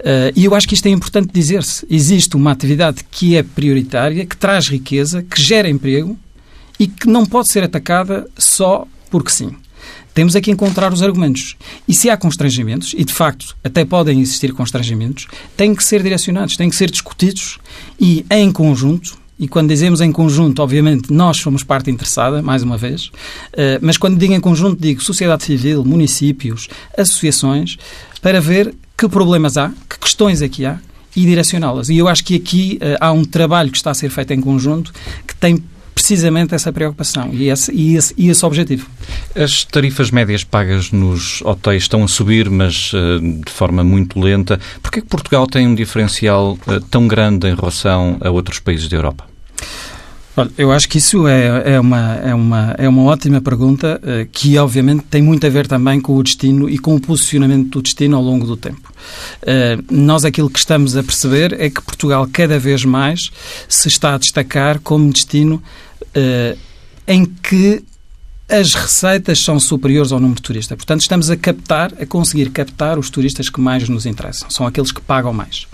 Uh, 0.00 0.32
e 0.36 0.44
eu 0.44 0.54
acho 0.54 0.68
que 0.68 0.74
isto 0.74 0.86
é 0.86 0.90
importante 0.90 1.30
dizer-se. 1.32 1.86
Existe 1.90 2.36
uma 2.36 2.52
atividade 2.52 3.04
que 3.10 3.36
é 3.36 3.42
prioritária, 3.42 4.24
que 4.24 4.36
traz 4.36 4.68
riqueza, 4.68 5.22
que 5.22 5.40
gera 5.40 5.68
emprego 5.68 6.16
e 6.78 6.86
que 6.86 7.08
não 7.08 7.26
pode 7.26 7.52
ser 7.52 7.64
atacada 7.64 8.28
só 8.36 8.86
porque 9.10 9.30
sim. 9.30 9.54
Temos 10.14 10.34
aqui 10.34 10.50
encontrar 10.50 10.92
os 10.92 11.02
argumentos. 11.02 11.56
E 11.86 11.94
se 11.94 12.10
há 12.10 12.16
constrangimentos, 12.16 12.92
e 12.96 13.04
de 13.04 13.12
facto 13.12 13.56
até 13.62 13.84
podem 13.84 14.20
existir 14.20 14.52
constrangimentos, 14.52 15.28
têm 15.56 15.74
que 15.74 15.84
ser 15.84 16.02
direcionados, 16.02 16.56
têm 16.56 16.68
que 16.68 16.76
ser 16.76 16.90
discutidos 16.90 17.58
e 18.00 18.24
em 18.30 18.50
conjunto. 18.50 19.16
E 19.38 19.46
quando 19.46 19.68
dizemos 19.68 20.00
em 20.00 20.10
conjunto, 20.10 20.60
obviamente, 20.60 21.12
nós 21.12 21.36
somos 21.36 21.62
parte 21.62 21.88
interessada, 21.88 22.42
mais 22.42 22.64
uma 22.64 22.76
vez, 22.76 23.12
eh, 23.52 23.78
mas 23.80 23.96
quando 23.96 24.18
digo 24.18 24.32
em 24.32 24.40
conjunto, 24.40 24.80
digo 24.80 25.00
sociedade 25.00 25.44
civil, 25.44 25.84
municípios, 25.84 26.68
associações, 26.96 27.76
para 28.20 28.40
ver 28.40 28.74
que 28.98 29.08
problemas 29.08 29.56
há, 29.56 29.70
que 29.88 29.98
questões 30.00 30.42
é 30.42 30.48
que 30.48 30.66
há 30.66 30.80
e 31.14 31.24
direcioná-las. 31.24 31.88
E 31.88 31.96
eu 31.96 32.08
acho 32.08 32.24
que 32.24 32.34
aqui 32.34 32.78
uh, 32.82 32.96
há 33.00 33.12
um 33.12 33.24
trabalho 33.24 33.70
que 33.70 33.76
está 33.76 33.92
a 33.92 33.94
ser 33.94 34.10
feito 34.10 34.32
em 34.32 34.40
conjunto 34.40 34.92
que 35.26 35.36
tem 35.36 35.62
precisamente 35.94 36.54
essa 36.54 36.72
preocupação 36.72 37.30
e 37.32 37.48
esse, 37.48 37.72
e, 37.72 37.96
esse, 37.96 38.14
e 38.16 38.28
esse 38.28 38.44
objetivo. 38.44 38.88
As 39.34 39.64
tarifas 39.64 40.10
médias 40.10 40.44
pagas 40.44 40.92
nos 40.92 41.42
hotéis 41.42 41.84
estão 41.84 42.04
a 42.04 42.08
subir, 42.08 42.50
mas 42.50 42.92
uh, 42.92 43.20
de 43.20 43.50
forma 43.50 43.84
muito 43.84 44.18
lenta. 44.18 44.60
Por 44.82 44.90
que 44.90 45.00
Portugal 45.00 45.46
tem 45.46 45.66
um 45.66 45.74
diferencial 45.74 46.58
uh, 46.66 46.80
tão 46.90 47.06
grande 47.06 47.48
em 47.48 47.54
relação 47.54 48.16
a 48.20 48.30
outros 48.30 48.58
países 48.58 48.88
da 48.88 48.96
Europa? 48.96 49.24
Olha, 50.38 50.52
eu 50.56 50.70
acho 50.70 50.88
que 50.88 50.98
isso 50.98 51.26
é, 51.26 51.74
é, 51.74 51.80
uma, 51.80 52.14
é, 52.14 52.32
uma, 52.32 52.74
é 52.78 52.88
uma 52.88 53.02
ótima 53.02 53.40
pergunta 53.40 54.00
uh, 54.00 54.28
que, 54.30 54.56
obviamente, 54.56 55.02
tem 55.10 55.20
muito 55.20 55.44
a 55.44 55.50
ver 55.50 55.66
também 55.66 56.00
com 56.00 56.14
o 56.14 56.22
destino 56.22 56.70
e 56.70 56.78
com 56.78 56.94
o 56.94 57.00
posicionamento 57.00 57.70
do 57.70 57.82
destino 57.82 58.16
ao 58.16 58.22
longo 58.22 58.46
do 58.46 58.56
tempo. 58.56 58.92
Uh, 59.42 59.82
nós 59.90 60.24
aquilo 60.24 60.48
que 60.48 60.60
estamos 60.60 60.96
a 60.96 61.02
perceber 61.02 61.60
é 61.60 61.68
que 61.68 61.82
Portugal 61.82 62.24
cada 62.32 62.56
vez 62.56 62.84
mais 62.84 63.30
se 63.68 63.88
está 63.88 64.14
a 64.14 64.18
destacar 64.18 64.78
como 64.78 65.12
destino 65.12 65.60
uh, 66.16 66.56
em 67.08 67.24
que 67.24 67.82
as 68.48 68.74
receitas 68.74 69.40
são 69.40 69.60
superiores 69.60 70.10
ao 70.10 70.18
número 70.18 70.36
de 70.36 70.42
turistas. 70.42 70.74
Portanto, 70.76 71.02
estamos 71.02 71.30
a 71.30 71.36
captar, 71.36 71.92
a 72.00 72.06
conseguir 72.06 72.48
captar 72.50 72.98
os 72.98 73.10
turistas 73.10 73.50
que 73.50 73.60
mais 73.60 73.86
nos 73.88 74.06
interessam. 74.06 74.48
São 74.48 74.66
aqueles 74.66 74.90
que 74.90 75.02
pagam 75.02 75.34
mais. 75.34 75.66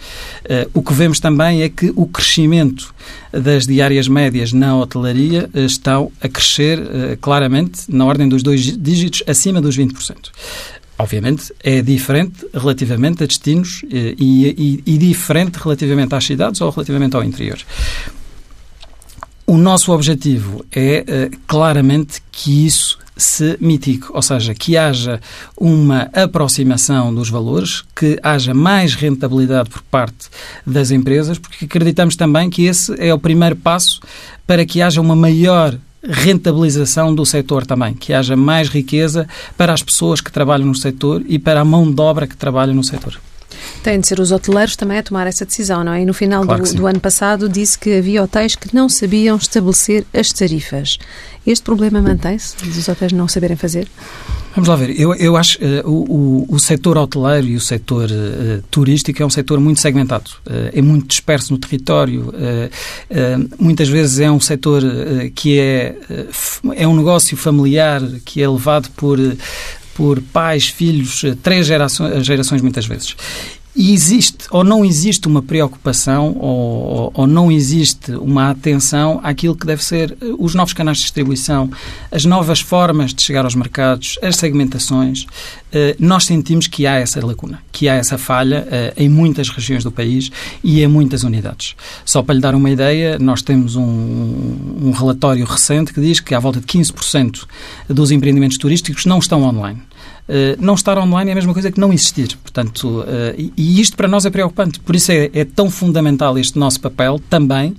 Uh, 0.44 0.68
o 0.74 0.82
que 0.82 0.92
vemos 0.92 1.20
também 1.20 1.62
é 1.62 1.68
que 1.68 1.92
o 1.94 2.06
crescimento 2.06 2.92
das 3.32 3.64
diárias 3.64 4.08
médias 4.08 4.52
na 4.52 4.76
hotelaria 4.76 5.48
uh, 5.54 5.60
estão 5.60 6.10
a 6.20 6.28
crescer 6.28 6.80
uh, 6.80 7.16
claramente 7.20 7.82
na 7.88 8.04
ordem 8.04 8.28
dos 8.28 8.42
dois 8.42 8.76
dígitos, 8.76 9.22
acima 9.28 9.60
dos 9.60 9.78
20%. 9.78 10.30
Obviamente 10.98 11.52
é 11.62 11.80
diferente 11.80 12.46
relativamente 12.52 13.24
a 13.24 13.26
destinos 13.26 13.82
e, 13.90 14.14
e, 14.86 14.94
e 14.94 14.98
diferente 14.98 15.56
relativamente 15.56 16.14
às 16.14 16.24
cidades 16.24 16.60
ou 16.60 16.70
relativamente 16.70 17.16
ao 17.16 17.24
interior. 17.24 17.58
O 19.46 19.56
nosso 19.56 19.92
objetivo 19.92 20.64
é 20.74 21.30
claramente 21.46 22.22
que 22.32 22.66
isso 22.66 22.98
se 23.16 23.56
mitigue, 23.60 24.06
ou 24.10 24.22
seja, 24.22 24.54
que 24.54 24.76
haja 24.76 25.20
uma 25.56 26.10
aproximação 26.12 27.14
dos 27.14 27.28
valores, 27.30 27.84
que 27.94 28.18
haja 28.22 28.52
mais 28.52 28.94
rentabilidade 28.94 29.70
por 29.70 29.82
parte 29.82 30.28
das 30.66 30.90
empresas, 30.90 31.38
porque 31.38 31.64
acreditamos 31.64 32.16
também 32.16 32.50
que 32.50 32.64
esse 32.64 32.94
é 32.98 33.14
o 33.14 33.18
primeiro 33.18 33.54
passo 33.54 34.00
para 34.46 34.66
que 34.66 34.82
haja 34.82 35.00
uma 35.00 35.14
maior 35.14 35.76
rentabilização 36.02 37.14
do 37.14 37.24
setor 37.24 37.64
também, 37.64 37.94
que 37.94 38.12
haja 38.12 38.36
mais 38.36 38.68
riqueza 38.68 39.28
para 39.56 39.72
as 39.72 39.82
pessoas 39.82 40.20
que 40.20 40.32
trabalham 40.32 40.66
no 40.66 40.74
setor 40.74 41.22
e 41.26 41.38
para 41.38 41.60
a 41.60 41.64
mão 41.64 41.90
de 41.90 42.00
obra 42.00 42.26
que 42.26 42.36
trabalha 42.36 42.74
no 42.74 42.84
setor. 42.84 43.18
Têm 43.84 44.00
de 44.00 44.08
ser 44.08 44.18
os 44.18 44.32
hoteleiros 44.32 44.76
também 44.76 44.96
a 44.96 45.02
tomar 45.02 45.26
essa 45.26 45.44
decisão, 45.44 45.84
não 45.84 45.92
é? 45.92 46.00
E 46.00 46.06
no 46.06 46.14
final 46.14 46.42
claro 46.42 46.64
do, 46.64 46.74
do, 46.74 46.86
ano 46.86 46.98
passado 46.98 47.50
disse 47.50 47.78
que 47.78 47.98
havia 47.98 48.22
hotéis 48.22 48.54
que 48.54 48.74
não 48.74 48.88
sabiam 48.88 49.36
estabelecer 49.36 50.06
as 50.10 50.30
tarifas. 50.32 50.96
Este 51.46 51.62
problema 51.62 52.00
mantém-se, 52.00 52.56
dos 52.56 52.88
hotéis 52.88 53.12
não 53.12 53.28
saberem 53.28 53.58
fazer? 53.58 53.86
Vamos 54.54 54.70
lá 54.70 54.76
ver. 54.76 54.98
Eu, 54.98 55.14
eu 55.16 55.36
acho 55.36 55.58
que 55.58 55.64
uh, 55.66 55.86
o, 55.86 56.46
o, 56.48 56.58
setor 56.58 56.96
hoteleiro 56.96 57.46
e 57.46 57.56
o 57.56 57.60
setor 57.60 58.08
uh, 58.08 58.62
turístico 58.70 59.22
é 59.22 59.26
um 59.26 59.28
setor 59.28 59.60
muito 59.60 59.80
segmentado. 59.80 60.30
Uh, 60.46 60.70
é 60.72 60.80
muito 60.80 61.06
disperso 61.08 61.52
no 61.52 61.58
território. 61.58 62.32
muitas 63.58 63.90
vezes 63.90 64.18
é 64.18 64.30
um 64.30 64.40
setor 64.40 64.82
que 65.34 65.58
é, 65.58 65.94
é 66.74 66.88
um 66.88 66.96
negócio 66.96 67.36
familiar 67.36 68.00
que 68.24 68.42
é 68.42 68.48
levado 68.48 68.88
por 68.96 69.18
por 69.94 70.20
pais, 70.20 70.66
filhos, 70.66 71.24
três 71.40 71.66
gerações, 71.66 72.26
gerações 72.26 72.60
muitas 72.60 72.84
vezes. 72.84 73.14
E 73.76 73.92
existe 73.92 74.46
ou 74.52 74.62
não 74.62 74.84
existe 74.84 75.26
uma 75.26 75.42
preocupação 75.42 76.36
ou, 76.38 77.10
ou, 77.12 77.26
não 77.26 77.50
existe 77.50 78.12
uma 78.12 78.50
atenção 78.50 79.18
àquilo 79.20 79.56
que 79.56 79.66
deve 79.66 79.82
ser 79.82 80.16
eh, 80.20 80.26
os 80.38 80.54
novos 80.54 80.72
canais 80.72 80.98
de 80.98 81.02
distribuição, 81.02 81.68
as 82.10 82.24
novas 82.24 82.60
formas 82.60 83.12
de 83.12 83.20
chegar 83.20 83.44
aos 83.44 83.56
mercados, 83.56 84.16
as 84.22 84.36
segmentações. 84.36 85.26
Eh, 85.72 85.96
nós 85.98 86.24
sentimos 86.24 86.68
que 86.68 86.86
há 86.86 87.00
essa 87.00 87.24
lacuna, 87.24 87.58
que 87.72 87.88
há 87.88 87.94
essa 87.94 88.16
falha 88.16 88.64
eh, 88.70 88.94
em 88.96 89.08
muitas 89.08 89.48
regiões 89.48 89.82
do 89.82 89.90
país 89.90 90.30
e 90.62 90.80
em 90.80 90.86
muitas 90.86 91.24
unidades. 91.24 91.74
Só 92.04 92.22
para 92.22 92.36
lhe 92.36 92.40
dar 92.40 92.54
uma 92.54 92.70
ideia, 92.70 93.18
nós 93.18 93.42
temos 93.42 93.74
um, 93.74 93.82
um 93.82 94.92
relatório 94.92 95.44
recente 95.44 95.92
que 95.92 96.00
diz 96.00 96.20
que 96.20 96.32
à 96.32 96.38
volta 96.38 96.60
de 96.60 96.66
15% 96.66 97.44
dos 97.88 98.12
empreendimentos 98.12 98.56
turísticos 98.56 99.04
não 99.04 99.18
estão 99.18 99.42
online. 99.42 99.82
Uh, 100.26 100.56
não 100.58 100.74
estar 100.74 100.96
online 100.96 101.30
é 101.30 101.32
a 101.32 101.34
mesma 101.34 101.52
coisa 101.52 101.70
que 101.70 101.78
não 101.78 101.92
existir. 101.92 102.36
Portanto, 102.42 103.00
uh, 103.00 103.04
e, 103.36 103.80
isto 103.80 103.96
para 103.96 104.08
nós 104.08 104.24
é 104.24 104.30
preocupante. 104.30 104.80
Por 104.80 104.96
isso 104.96 105.12
é, 105.12 105.30
é, 105.34 105.44
tão 105.44 105.70
fundamental 105.70 106.38
este 106.38 106.58
nosso 106.58 106.80
papel 106.80 107.20
também 107.28 107.76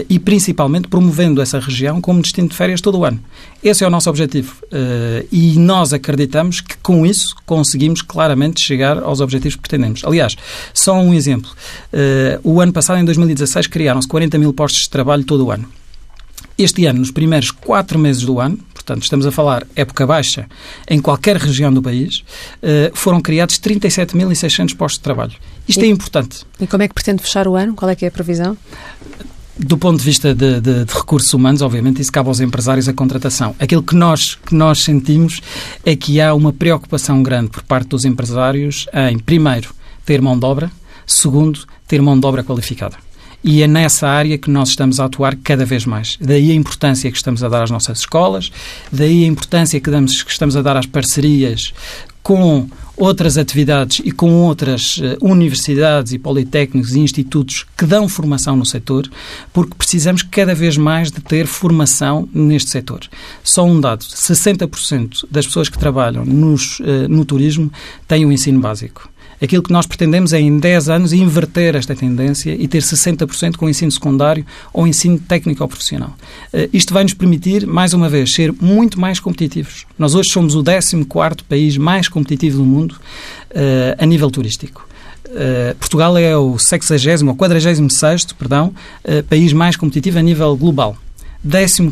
e 0.07 0.19
principalmente 0.19 0.87
promovendo 0.87 1.41
essa 1.41 1.59
região 1.59 1.99
como 1.99 2.21
destino 2.21 2.47
de 2.47 2.55
férias 2.55 2.83
todo 2.83 2.99
o 2.99 3.07
ano. 3.07 3.19
Esse 3.65 3.83
é 3.83 3.87
o 3.87 3.91
nosso 3.91 4.11
objetivo 4.11 4.55
e 5.33 5.59
nós 5.59 5.95
acreditamos 5.95 6.61
que 6.61 6.77
com 6.83 7.07
isso 7.07 7.35
conseguimos 7.47 8.03
claramente 8.03 8.61
chegar 8.61 8.99
aos 8.99 9.21
objetivos 9.21 9.57
que 9.57 9.63
pretendemos. 9.63 10.05
Aliás, 10.05 10.37
só 10.75 10.93
um 10.93 11.15
exemplo. 11.15 11.51
o 12.45 12.61
ano 12.61 12.71
passado, 12.71 13.01
em 13.01 13.05
2016, 13.07 13.67
criaram-se 13.67 14.09
40 14.09 14.37
mil 14.37 14.53
postos 14.53 14.83
de 14.83 14.91
trabalho 14.91 15.25
todo 15.25 15.47
o 15.47 15.51
ano. 15.51 15.67
Este 16.59 16.85
ano, 16.87 17.01
nos 17.01 17.11
primeiros 17.11 17.51
quatro 17.51 17.99
meses 17.99 18.23
do 18.23 18.39
ano, 18.39 18.59
portanto, 18.83 19.05
estamos 19.05 19.25
a 19.25 19.31
falar 19.31 19.67
época 19.75 20.07
baixa, 20.07 20.47
em 20.89 21.01
qualquer 21.01 21.37
região 21.37 21.73
do 21.73 21.81
país, 21.81 22.25
eh, 22.63 22.91
foram 22.95 23.21
criados 23.21 23.59
37.600 23.59 24.77
postos 24.77 24.99
de 24.99 25.05
trabalho. 25.05 25.33
Isto 25.69 25.83
e, 25.83 25.85
é 25.85 25.89
importante. 25.89 26.45
E 26.61 26.67
como 26.67 26.83
é 26.83 26.89
que 26.89 26.95
pretende 26.95 27.23
fechar 27.23 27.47
o 27.47 27.55
ano? 27.55 27.75
Qual 27.75 27.89
é 27.89 27.95
que 27.95 28.05
é 28.05 28.09
a 28.09 28.11
previsão? 28.11 28.57
Do 29.59 29.79
ponto 29.79 29.99
de 29.99 30.05
vista 30.05 30.35
de, 30.35 30.61
de, 30.61 30.85
de, 30.85 30.93
recursos 30.93 31.33
humanos, 31.33 31.63
obviamente, 31.63 32.01
isso 32.01 32.11
cabe 32.11 32.29
aos 32.29 32.41
empresários 32.41 32.89
a 32.89 32.93
contratação. 32.93 33.55
Aquilo 33.61 33.83
que 33.83 33.95
nós, 33.95 34.35
que 34.35 34.55
nós 34.55 34.81
sentimos 34.81 35.41
é 35.85 35.95
que 35.95 36.21
há 36.21 36.35
uma 36.35 36.53
preocupação 36.53 37.23
grande 37.23 37.51
por 37.51 37.63
parte 37.63 37.89
dos 37.89 38.05
empresários 38.05 38.87
em, 38.93 39.19
primeiro, 39.19 39.75
ter 40.05 40.21
mão 40.21 40.39
de 40.39 40.45
obra, 40.45 40.71
segundo, 41.07 41.61
ter 41.87 42.01
mão 42.03 42.19
de 42.19 42.27
obra 42.27 42.43
qualificada. 42.43 42.97
E 43.45 43.63
é 43.63 43.67
nessa 43.67 44.09
área 44.09 44.39
que 44.39 44.51
nós 44.51 44.71
estamos 44.71 45.01
a 45.01 45.07
atuar 45.07 45.37
cada 45.37 45.65
vez 45.65 45.85
mais. 45.85 46.17
Daí 46.21 46.51
a 46.51 46.55
importância 46.55 47.11
que 47.11 47.17
estamos 47.17 47.43
a 47.43 47.49
dar 47.49 47.63
às 47.63 47.71
nossas 47.71 48.01
escolas, 48.01 48.53
daí 48.91 49.25
a 49.25 49.27
importância 49.27 49.81
que, 49.81 49.91
damos, 49.91 50.23
que 50.23 50.31
estamos 50.31 50.57
a 50.57 50.63
dar 50.63 50.77
às 50.77 50.87
parcerias 50.87 51.73
com 52.23 52.69
outras 52.97 53.37
atividades 53.37 54.01
e 54.05 54.13
com 54.13 54.33
outras 54.43 54.99
uh, 54.99 55.17
universidades 55.21 56.13
e 56.13 56.19
politécnicos 56.19 56.95
e 56.95 57.01
institutos 57.01 57.67
que 57.77 57.85
dão 57.85 58.09
formação 58.09 58.55
no 58.55 58.65
setor, 58.65 59.11
porque 59.53 59.75
precisamos 59.75 60.23
cada 60.23 60.55
vez 60.55 60.77
mais 60.77 61.11
de 61.11 61.21
ter 61.21 61.47
formação 61.47 62.29
neste 62.33 62.71
setor. 62.71 63.01
Só 63.43 63.65
um 63.65 63.81
dado, 63.81 64.05
60% 64.05 65.27
das 65.31 65.47
pessoas 65.47 65.69
que 65.69 65.79
trabalham 65.79 66.25
nos, 66.25 66.79
uh, 66.81 67.09
no 67.09 67.25
turismo 67.25 67.73
têm 68.07 68.25
o 68.25 68.29
um 68.29 68.33
ensino 68.33 68.61
básico. 68.61 69.12
Aquilo 69.43 69.63
que 69.63 69.73
nós 69.73 69.87
pretendemos 69.87 70.33
é, 70.33 70.41
em 70.41 70.59
10 70.59 70.89
anos, 70.89 71.13
inverter 71.13 71.75
esta 71.75 71.95
tendência 71.95 72.55
e 72.55 72.69
ter 72.69 72.81
60% 72.81 73.57
com 73.57 73.69
ensino 73.69 73.91
secundário 73.91 74.47
ou 74.73 74.87
ensino 74.87 75.19
técnico 75.19 75.63
ou 75.63 75.69
profissional. 75.69 76.11
Uh, 76.53 76.69
isto 76.73 76.95
vai 76.95 77.03
nos 77.03 77.15
permitir, 77.15 77.67
mais 77.67 77.93
uma 77.93 78.09
vez, 78.09 78.33
ser 78.33 78.53
muito 78.61 79.01
mais 79.01 79.19
competitivos. 79.19 79.85
Nós 79.99 80.15
hoje 80.15 80.31
somos 80.31 80.55
o 80.55 80.63
14º 80.63 81.43
país 81.49 81.77
mais 81.77 82.09
competitivo 82.09 82.59
do 82.59 82.65
mundo 82.65 82.93
uh, 82.93 83.97
a 83.99 84.07
nível 84.07 84.31
turístico. 84.31 84.87
Uh, 85.27 85.75
Portugal 85.77 86.17
é 86.17 86.37
o 86.37 86.59
60 86.59 87.27
ou 87.27 87.35
46 87.35 88.33
perdão, 88.39 88.73
país 89.29 89.53
mais 89.53 89.77
competitivo 89.77 90.19
a 90.19 90.23
nível 90.23 90.57
global. 90.57 90.97
14 91.43 91.83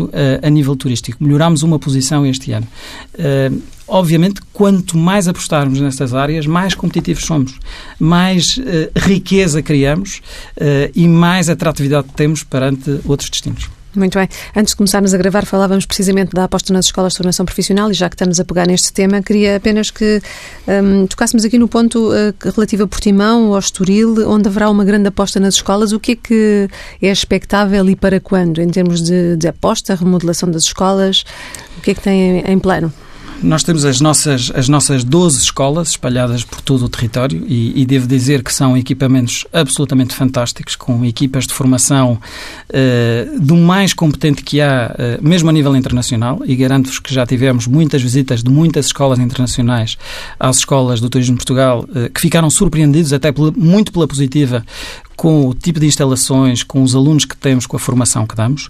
uh, 0.00 0.10
a 0.42 0.50
nível 0.50 0.76
turístico. 0.76 1.22
Melhorámos 1.22 1.62
uma 1.62 1.78
posição 1.78 2.26
este 2.26 2.52
ano. 2.52 2.66
Uh, 3.14 3.62
obviamente, 3.88 4.40
quanto 4.52 4.96
mais 4.96 5.28
apostarmos 5.28 5.80
nestas 5.80 6.14
áreas, 6.14 6.46
mais 6.46 6.74
competitivos 6.74 7.24
somos, 7.24 7.54
mais 7.98 8.56
uh, 8.56 8.62
riqueza 8.96 9.62
criamos 9.62 10.20
uh, 10.56 10.90
e 10.94 11.06
mais 11.06 11.48
atratividade 11.48 12.08
temos 12.14 12.42
perante 12.42 13.00
outros 13.04 13.30
destinos. 13.30 13.68
Muito 13.96 14.18
bem. 14.18 14.28
Antes 14.54 14.72
de 14.72 14.76
começarmos 14.76 15.14
a 15.14 15.16
gravar, 15.16 15.46
falávamos 15.46 15.86
precisamente 15.86 16.32
da 16.34 16.44
aposta 16.44 16.70
nas 16.72 16.84
escolas 16.84 17.14
de 17.14 17.16
formação 17.16 17.46
profissional 17.46 17.90
e 17.90 17.94
já 17.94 18.10
que 18.10 18.14
estamos 18.14 18.38
a 18.38 18.44
pegar 18.44 18.66
neste 18.66 18.92
tema, 18.92 19.22
queria 19.22 19.56
apenas 19.56 19.90
que 19.90 20.20
um, 20.68 21.06
tocássemos 21.06 21.44
aqui 21.46 21.58
no 21.58 21.66
ponto 21.66 22.10
uh, 22.10 22.34
relativo 22.54 22.82
a 22.82 22.86
Portimão, 22.86 23.54
ao 23.54 23.58
Estoril, 23.58 24.28
onde 24.28 24.48
haverá 24.48 24.68
uma 24.68 24.84
grande 24.84 25.08
aposta 25.08 25.40
nas 25.40 25.54
escolas. 25.54 25.92
O 25.92 25.98
que 25.98 26.12
é 26.12 26.16
que 26.16 26.68
é 27.00 27.10
expectável 27.10 27.88
e 27.88 27.96
para 27.96 28.20
quando, 28.20 28.60
em 28.60 28.68
termos 28.68 29.02
de, 29.02 29.34
de 29.36 29.48
aposta, 29.48 29.94
remodelação 29.94 30.50
das 30.50 30.64
escolas? 30.64 31.24
O 31.78 31.80
que 31.80 31.92
é 31.92 31.94
que 31.94 32.00
tem 32.00 32.40
em, 32.40 32.52
em 32.52 32.58
plano? 32.58 32.92
Nós 33.42 33.62
temos 33.62 33.84
as 33.84 34.00
nossas, 34.00 34.50
as 34.54 34.68
nossas 34.68 35.04
12 35.04 35.38
escolas 35.38 35.88
espalhadas 35.88 36.42
por 36.42 36.60
todo 36.62 36.86
o 36.86 36.88
território 36.88 37.44
e, 37.46 37.80
e 37.80 37.84
devo 37.84 38.06
dizer 38.06 38.42
que 38.42 38.52
são 38.52 38.76
equipamentos 38.76 39.46
absolutamente 39.52 40.14
fantásticos, 40.14 40.74
com 40.74 41.04
equipas 41.04 41.46
de 41.46 41.52
formação 41.52 42.18
uh, 42.70 43.40
do 43.40 43.54
mais 43.56 43.92
competente 43.92 44.42
que 44.42 44.60
há, 44.60 44.94
uh, 45.20 45.26
mesmo 45.26 45.50
a 45.50 45.52
nível 45.52 45.76
internacional, 45.76 46.40
e 46.46 46.56
garanto-vos 46.56 46.98
que 46.98 47.12
já 47.12 47.26
tivemos 47.26 47.66
muitas 47.66 48.00
visitas 48.00 48.42
de 48.42 48.50
muitas 48.50 48.86
escolas 48.86 49.18
internacionais 49.18 49.98
às 50.40 50.58
escolas 50.58 51.00
do 51.00 51.10
Turismo 51.10 51.34
de 51.34 51.40
Portugal, 51.40 51.84
uh, 51.90 52.10
que 52.10 52.20
ficaram 52.20 52.48
surpreendidos, 52.48 53.12
até 53.12 53.30
pela, 53.30 53.52
muito 53.52 53.92
pela 53.92 54.08
positiva, 54.08 54.64
com 55.16 55.48
o 55.48 55.54
tipo 55.54 55.80
de 55.80 55.86
instalações, 55.86 56.62
com 56.62 56.82
os 56.82 56.94
alunos 56.94 57.24
que 57.24 57.36
temos, 57.36 57.66
com 57.66 57.76
a 57.76 57.80
formação 57.80 58.26
que 58.26 58.36
damos. 58.36 58.68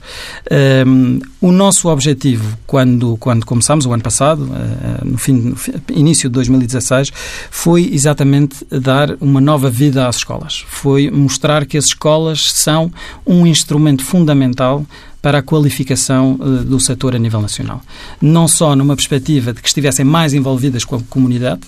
Um, 0.86 1.18
o 1.40 1.50
nosso 1.50 1.88
objetivo, 1.88 2.56
quando, 2.66 3.16
quando 3.16 3.44
começámos 3.44 3.84
o 3.84 3.92
ano 3.92 4.02
passado, 4.02 4.44
uh, 4.44 5.04
no, 5.04 5.18
fim, 5.18 5.32
no 5.32 5.56
início 5.90 6.28
de 6.28 6.34
2016, 6.34 7.12
foi 7.50 7.90
exatamente 7.92 8.64
dar 8.70 9.16
uma 9.20 9.40
nova 9.40 9.68
vida 9.68 10.06
às 10.06 10.16
escolas. 10.16 10.64
Foi 10.68 11.10
mostrar 11.10 11.66
que 11.66 11.76
as 11.76 11.86
escolas 11.86 12.52
são 12.52 12.92
um 13.26 13.46
instrumento 13.46 14.04
fundamental 14.04 14.86
para 15.26 15.38
a 15.38 15.42
qualificação 15.42 16.34
uh, 16.34 16.62
do 16.62 16.78
setor 16.78 17.16
a 17.16 17.18
nível 17.18 17.42
nacional. 17.42 17.82
Não 18.22 18.46
só 18.46 18.76
numa 18.76 18.94
perspectiva 18.94 19.52
de 19.52 19.60
que 19.60 19.66
estivessem 19.66 20.04
mais 20.04 20.32
envolvidas 20.32 20.84
com 20.84 20.94
a 20.94 21.00
comunidade, 21.10 21.62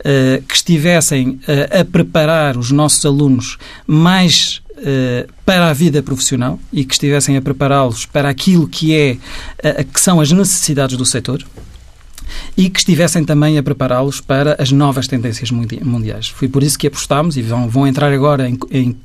uh, 0.00 0.42
que 0.46 0.54
estivessem 0.54 1.30
uh, 1.30 1.80
a 1.80 1.84
preparar 1.86 2.58
os 2.58 2.70
nossos 2.70 3.06
alunos 3.06 3.56
mais 3.86 4.60
para 5.44 5.70
a 5.70 5.72
vida 5.72 6.00
profissional 6.04 6.60
e 6.72 6.84
que 6.84 6.94
estivessem 6.94 7.36
a 7.36 7.42
prepará-los 7.42 8.06
para 8.06 8.28
aquilo 8.28 8.68
que 8.68 8.94
é 8.94 9.16
que 9.92 10.00
são 10.00 10.20
as 10.20 10.30
necessidades 10.30 10.96
do 10.96 11.04
setor 11.04 11.44
e 12.56 12.70
que 12.70 12.78
estivessem 12.78 13.24
também 13.24 13.58
a 13.58 13.62
prepará-los 13.62 14.20
para 14.20 14.54
as 14.56 14.70
novas 14.70 15.08
tendências 15.08 15.50
mundiais. 15.50 16.28
Foi 16.28 16.46
por 16.46 16.62
isso 16.62 16.78
que 16.78 16.86
apostámos 16.86 17.36
e 17.36 17.42
vão, 17.42 17.68
vão 17.68 17.88
entrar 17.88 18.12
agora 18.12 18.48
em, 18.48 18.56
em 18.70 18.96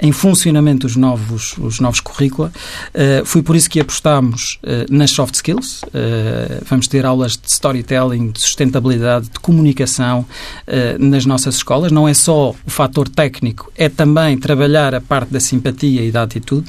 em 0.00 0.12
funcionamento 0.12 0.86
os 0.86 0.96
novos, 0.96 1.54
os 1.58 1.80
novos 1.80 2.00
currícula. 2.00 2.52
Uh, 2.94 3.24
foi 3.24 3.42
por 3.42 3.56
isso 3.56 3.68
que 3.68 3.80
apostámos 3.80 4.58
uh, 4.62 4.86
nas 4.90 5.10
soft 5.10 5.34
skills. 5.34 5.82
Uh, 5.82 6.64
vamos 6.68 6.88
ter 6.88 7.04
aulas 7.04 7.32
de 7.32 7.50
storytelling, 7.50 8.30
de 8.30 8.40
sustentabilidade, 8.40 9.28
de 9.30 9.40
comunicação 9.40 10.24
nas 10.98 11.24
nossas 11.26 11.56
escolas. 11.56 11.92
Não 11.92 12.08
é 12.08 12.14
só 12.14 12.50
o 12.50 12.70
fator 12.70 13.08
técnico, 13.08 13.70
é 13.76 13.88
também 13.88 14.36
trabalhar 14.36 14.94
a 14.94 15.00
parte 15.00 15.32
da 15.32 15.40
simpatia 15.40 16.02
e 16.02 16.10
da 16.10 16.22
atitude. 16.22 16.66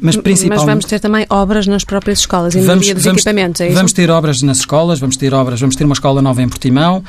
mas 0.00 0.16
principalmente... 0.16 0.58
Mas 0.58 0.64
vamos 0.64 0.84
ter 0.86 1.00
também 1.00 1.26
obras 1.28 1.66
nas 1.66 1.84
próprias 1.84 2.20
escolas 2.20 2.54
e 2.54 2.60
vamos, 2.60 2.86
dos 2.86 3.04
vamos, 3.04 3.18
equipamentos, 3.18 3.60
é? 3.60 3.70
Vamos 3.70 3.92
ter 3.92 4.10
obras 4.10 4.42
nas 4.42 4.58
escolas, 4.58 4.98
vamos 4.98 5.16
ter 5.16 5.34
obras, 5.34 5.60
vamos 5.60 5.76
ter 5.76 5.84
uma 5.84 5.94
escola 5.94 6.22
nova 6.22 6.42
em 6.42 6.48
Portimão, 6.48 7.04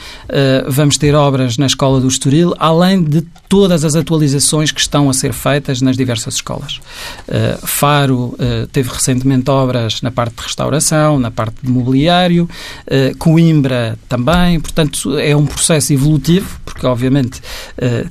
vamos 0.68 0.98
ter 0.98 1.16
obras 1.16 1.58
na 1.58 1.66
escola 1.66 2.00
do 2.00 2.08
Estoril, 2.08 2.54
além 2.60 3.04
de 3.04 3.26
todas 3.48 3.86
as 3.86 3.96
atualizações 3.96 4.72
que 4.72 4.80
estão 4.80 5.10
a 5.10 5.14
ser 5.14 5.34
feitas 5.34 5.82
nas 5.82 5.96
diversas 5.96 6.36
escolas. 6.36 6.80
Uh, 7.28 7.66
Faro 7.66 8.36
uh, 8.40 8.68
teve 8.72 8.90
recentemente 8.90 9.50
obras 9.50 10.02
na 10.02 10.12
parte 10.12 10.36
de 10.36 10.44
restauração, 10.44 11.20
na 11.20 11.32
parte 11.32 11.58
de 11.64 11.70
mobiliário, 11.70 12.50
uh, 12.88 13.18
Coimbra 13.18 13.98
também, 14.10 14.60
portanto 14.60 15.18
é 15.18 15.36
um 15.36 15.46
processo 15.46 15.94
evolutivo, 15.94 16.60
porque 16.66 16.86
obviamente 16.86 17.42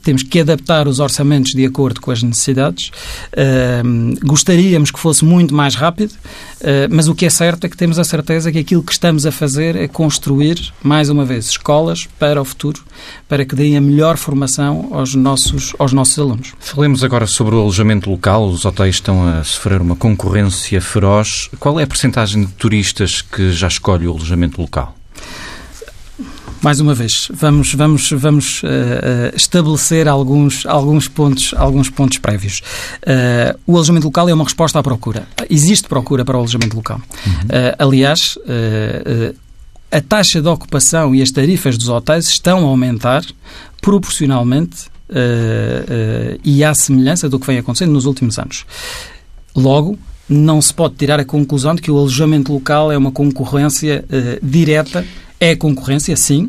temos 0.03 0.23
que 0.23 0.41
adaptar 0.41 0.87
os 0.89 1.01
orçamentos 1.01 1.53
de 1.53 1.65
acordo 1.65 2.01
com 2.01 2.11
as 2.11 2.23
necessidades. 2.23 2.91
gostaríamos 4.23 4.91
que 4.91 4.99
fosse 4.99 5.25
muito 5.25 5.55
mais 5.55 5.75
rápido, 5.75 6.13
mas 6.91 7.09
o 7.09 7.15
que 7.15 7.27
é 7.27 7.31
certo 7.31 7.67
é 7.67 7.69
que 7.69 7.77
temos 7.77 7.99
a 7.99 8.05
certeza 8.05 8.51
que 8.51 8.59
aquilo 8.59 8.83
que 8.83 8.93
estamos 8.93 9.27
a 9.27 9.33
fazer 9.33 9.77
é 9.77 9.87
construir, 9.89 10.73
mais 10.83 11.11
uma 11.11 11.25
vez, 11.25 11.47
escolas 11.47 12.07
para 12.19 12.41
o 12.41 12.45
futuro, 12.45 12.83
para 13.29 13.45
que 13.45 13.55
deem 13.55 13.77
a 13.77 13.81
melhor 13.81 14.17
formação 14.17 14.89
aos 14.93 15.15
nossos, 15.25 15.75
aos 15.79 15.93
nossos 15.93 16.19
alunos. 16.19 16.53
Falemos 16.61 17.03
agora 17.03 17.27
sobre 17.27 17.55
o 17.55 17.61
alojamento 17.61 18.11
local. 18.11 18.47
Os 18.47 18.65
hotéis 18.65 18.97
estão 18.97 19.27
a 19.27 19.43
sofrer 19.43 19.81
uma 19.81 19.97
concorrência 19.97 20.81
feroz. 20.81 21.49
Qual 21.59 21.81
é 21.81 21.83
a 21.83 21.87
percentagem 21.87 22.45
de 22.45 22.53
turistas 22.53 23.23
que 23.23 23.53
já 23.53 23.67
escolhe 23.67 24.07
o 24.07 24.13
alojamento 24.13 24.61
local? 24.61 24.95
mais 26.63 26.81
uma 26.81 26.95
vez, 26.95 27.29
vamos, 27.31 27.75
vamos, 27.75 28.11
vamos 28.13 28.63
uh, 28.63 29.37
estabelecer 29.37 30.09
alguns, 30.09 30.65
alguns, 30.65 31.07
pontos, 31.07 31.53
alguns 31.59 31.91
pontos 31.91 32.17
prévios. 32.17 32.63
Uh, 33.03 33.61
o 33.67 33.75
alojamento 33.75 34.07
local 34.07 34.31
é 34.31 34.33
uma 34.33 34.45
resposta 34.45 34.79
à 34.79 34.83
procura. 34.83 35.29
Existe 35.51 35.87
procura 35.87 36.25
para 36.25 36.37
o 36.37 36.39
alojamento 36.39 36.75
local. 36.75 37.03
Uhum. 37.27 37.33
Uh, 37.33 37.77
aliás, 37.79 38.39
a 39.93 40.01
taxa 40.01 40.41
de 40.41 40.49
ocupação 40.49 41.15
e 41.15 41.21
as 41.21 41.31
tarifas 41.31 41.77
dos 41.77 41.91
hotéis 41.91 42.29
estão 42.29 42.61
a 42.61 42.69
aumentar 42.69 43.23
proporcionalmente 43.83 44.94
uh, 45.15 46.35
uh, 46.35 46.41
e 46.45 46.65
à 46.65 46.75
semelhança 46.75 47.29
do 47.29 47.39
que 47.39 47.47
vem 47.47 47.59
acontecendo 47.59 47.93
nos 47.93 48.05
últimos 48.05 48.39
anos. 48.39 48.67
Logo, 49.55 49.97
não 50.29 50.61
se 50.61 50.75
pode 50.75 50.97
tirar 50.97 51.21
a 51.21 51.25
conclusão 51.25 51.75
de 51.75 51.83
que 51.83 51.91
o 51.91 51.97
alojamento 51.97 52.53
local 52.53 52.91
é 52.91 52.99
uma 52.99 53.13
concorrência 53.13 54.05
uh, 54.05 54.45
direta. 54.47 55.07
É 55.41 55.55
concorrência, 55.55 56.17
sim, 56.17 56.49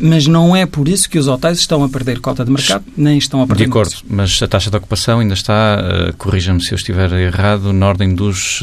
mas 0.00 0.26
não 0.26 0.56
é 0.56 0.64
por 0.64 0.88
isso 0.88 1.10
que 1.10 1.18
os 1.18 1.26
hotéis 1.26 1.58
estão 1.58 1.84
a 1.84 1.88
perder 1.90 2.20
cota 2.20 2.42
de 2.42 2.50
mercado, 2.50 2.84
nem 2.96 3.18
estão 3.18 3.42
a 3.42 3.46
perder. 3.46 3.64
De 3.64 3.68
acordo, 3.68 3.92
mas 4.08 4.40
a 4.40 4.48
taxa 4.48 4.70
de 4.70 4.76
ocupação 4.76 5.18
ainda 5.18 5.34
está, 5.34 6.12
corrija-me 6.16 6.62
se 6.62 6.72
eu 6.72 6.76
estiver 6.76 7.12
errado, 7.12 7.70
na 7.70 7.86
ordem 7.86 8.14
dos 8.14 8.62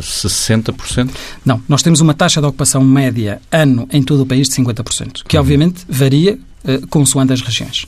60%? 0.00 1.10
Não, 1.44 1.60
nós 1.66 1.82
temos 1.82 2.00
uma 2.00 2.14
taxa 2.14 2.40
de 2.40 2.46
ocupação 2.46 2.84
média 2.84 3.40
ano 3.50 3.88
em 3.90 4.00
todo 4.00 4.20
o 4.20 4.26
país 4.26 4.48
de 4.48 4.54
50%, 4.62 5.22
que 5.26 5.36
uhum. 5.36 5.42
obviamente 5.42 5.84
varia 5.88 6.38
uh, 6.64 6.86
consoante 6.88 7.32
as 7.32 7.40
regiões. 7.40 7.84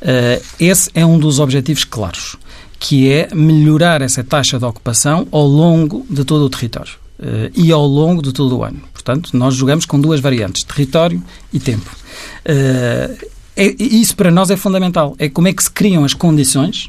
Uh, 0.00 0.42
esse 0.58 0.90
é 0.94 1.04
um 1.04 1.18
dos 1.18 1.38
objetivos 1.38 1.84
claros, 1.84 2.36
que 2.78 3.10
é 3.10 3.28
melhorar 3.34 4.02
essa 4.02 4.22
taxa 4.24 4.58
de 4.58 4.64
ocupação 4.64 5.26
ao 5.30 5.46
longo 5.46 6.06
de 6.08 6.24
todo 6.24 6.44
o 6.44 6.50
território 6.50 6.94
uh, 7.18 7.50
e 7.54 7.70
ao 7.70 7.86
longo 7.86 8.22
de 8.22 8.32
todo 8.32 8.58
o 8.58 8.64
ano. 8.64 8.80
Portanto, 8.92 9.36
nós 9.36 9.54
jogamos 9.54 9.84
com 9.86 10.00
duas 10.00 10.20
variantes, 10.20 10.62
território 10.64 11.22
e 11.52 11.58
tempo. 11.58 11.90
É, 12.44 13.10
isso 13.78 14.16
para 14.16 14.30
nós 14.30 14.50
é 14.50 14.56
fundamental. 14.56 15.14
É 15.18 15.28
como 15.28 15.48
é 15.48 15.52
que 15.52 15.62
se 15.62 15.70
criam 15.70 16.04
as 16.04 16.14
condições 16.14 16.88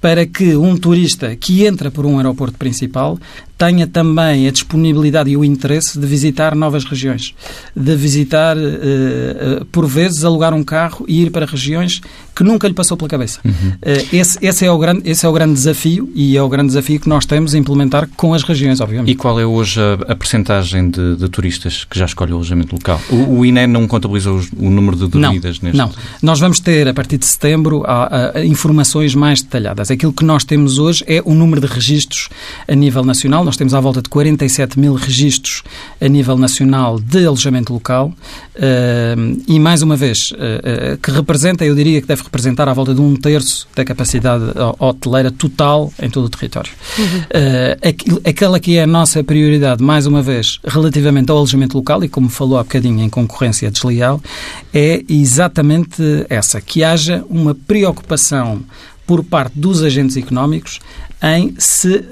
para 0.00 0.24
que 0.26 0.56
um 0.56 0.76
turista 0.76 1.36
que 1.36 1.64
entra 1.66 1.90
por 1.90 2.06
um 2.06 2.16
aeroporto 2.16 2.56
principal 2.56 3.18
tenha 3.60 3.86
também 3.86 4.48
a 4.48 4.50
disponibilidade 4.50 5.28
e 5.28 5.36
o 5.36 5.44
interesse 5.44 5.98
de 5.98 6.06
visitar 6.06 6.54
novas 6.54 6.82
regiões, 6.82 7.34
de 7.76 7.94
visitar, 7.94 8.56
uh, 8.56 8.60
uh, 8.60 9.64
por 9.66 9.86
vezes, 9.86 10.24
alugar 10.24 10.54
um 10.54 10.64
carro 10.64 11.04
e 11.06 11.20
ir 11.20 11.30
para 11.30 11.44
regiões 11.44 12.00
que 12.34 12.42
nunca 12.42 12.66
lhe 12.66 12.72
passou 12.72 12.96
pela 12.96 13.10
cabeça. 13.10 13.38
Uhum. 13.44 13.52
Uh, 13.52 14.16
esse, 14.16 14.38
esse, 14.40 14.64
é 14.64 14.72
o 14.72 14.78
grande, 14.78 15.02
esse 15.04 15.26
é 15.26 15.28
o 15.28 15.32
grande 15.32 15.52
desafio 15.52 16.10
e 16.14 16.38
é 16.38 16.42
o 16.42 16.48
grande 16.48 16.68
desafio 16.68 16.98
que 16.98 17.06
nós 17.06 17.26
temos 17.26 17.54
a 17.54 17.58
implementar 17.58 18.08
com 18.16 18.32
as 18.32 18.42
regiões, 18.42 18.80
obviamente. 18.80 19.10
E 19.10 19.14
qual 19.14 19.38
é 19.38 19.44
hoje 19.44 19.78
a, 19.78 20.12
a 20.12 20.16
percentagem 20.16 20.88
de, 20.88 21.16
de, 21.16 21.28
turistas 21.28 21.84
que 21.84 21.98
já 21.98 22.06
escolhe 22.06 22.32
o 22.32 22.36
alojamento 22.36 22.74
local? 22.74 22.98
O, 23.10 23.40
o 23.40 23.44
INE 23.44 23.66
não 23.66 23.86
contabiliza 23.86 24.32
os, 24.32 24.48
o 24.56 24.70
número 24.70 24.96
de 24.96 25.06
dormidas 25.06 25.60
não, 25.60 25.66
neste? 25.66 25.76
Não, 25.76 25.92
nós 26.22 26.40
vamos 26.40 26.60
ter, 26.60 26.88
a 26.88 26.94
partir 26.94 27.18
de 27.18 27.26
setembro, 27.26 27.84
a, 27.84 28.38
a, 28.38 28.42
informações 28.46 29.14
mais 29.14 29.42
detalhadas. 29.42 29.90
Aquilo 29.90 30.14
que 30.14 30.24
nós 30.24 30.42
temos 30.42 30.78
hoje 30.78 31.04
é 31.06 31.20
o 31.22 31.34
número 31.34 31.60
de 31.60 31.66
registros 31.66 32.30
a 32.66 32.74
nível 32.74 33.04
nacional 33.04 33.49
nós 33.50 33.56
temos 33.56 33.74
à 33.74 33.80
volta 33.80 34.00
de 34.00 34.08
47 34.08 34.78
mil 34.78 34.94
registros 34.94 35.64
a 36.00 36.06
nível 36.06 36.38
nacional 36.38 37.00
de 37.00 37.26
alojamento 37.26 37.72
local 37.72 38.12
uh, 38.54 39.42
e, 39.44 39.58
mais 39.58 39.82
uma 39.82 39.96
vez, 39.96 40.30
uh, 40.30 40.34
uh, 40.94 40.98
que 40.98 41.10
representa, 41.10 41.64
eu 41.64 41.74
diria 41.74 42.00
que 42.00 42.06
deve 42.06 42.22
representar 42.22 42.68
à 42.68 42.72
volta 42.72 42.94
de 42.94 43.00
um 43.00 43.16
terço 43.16 43.66
da 43.74 43.84
capacidade 43.84 44.44
hoteleira 44.78 45.32
total 45.32 45.92
em 46.00 46.08
todo 46.08 46.26
o 46.26 46.28
território. 46.28 46.70
Uhum. 46.96 48.20
aquela 48.24 48.60
que 48.60 48.78
é 48.78 48.84
a 48.84 48.86
nossa 48.86 49.24
prioridade, 49.24 49.82
mais 49.82 50.06
uma 50.06 50.22
vez, 50.22 50.60
relativamente 50.64 51.32
ao 51.32 51.38
alojamento 51.38 51.76
local, 51.76 52.04
e 52.04 52.08
como 52.08 52.28
falou 52.28 52.56
há 52.56 52.62
bocadinho 52.62 53.02
em 53.02 53.08
concorrência 53.08 53.68
desleal, 53.68 54.22
é 54.72 55.02
exatamente 55.08 56.24
essa, 56.28 56.60
que 56.60 56.84
haja 56.84 57.24
uma 57.28 57.52
preocupação 57.52 58.62
por 59.04 59.24
parte 59.24 59.58
dos 59.58 59.82
agentes 59.82 60.16
económicos 60.16 60.78
em 61.20 61.52
se 61.58 62.04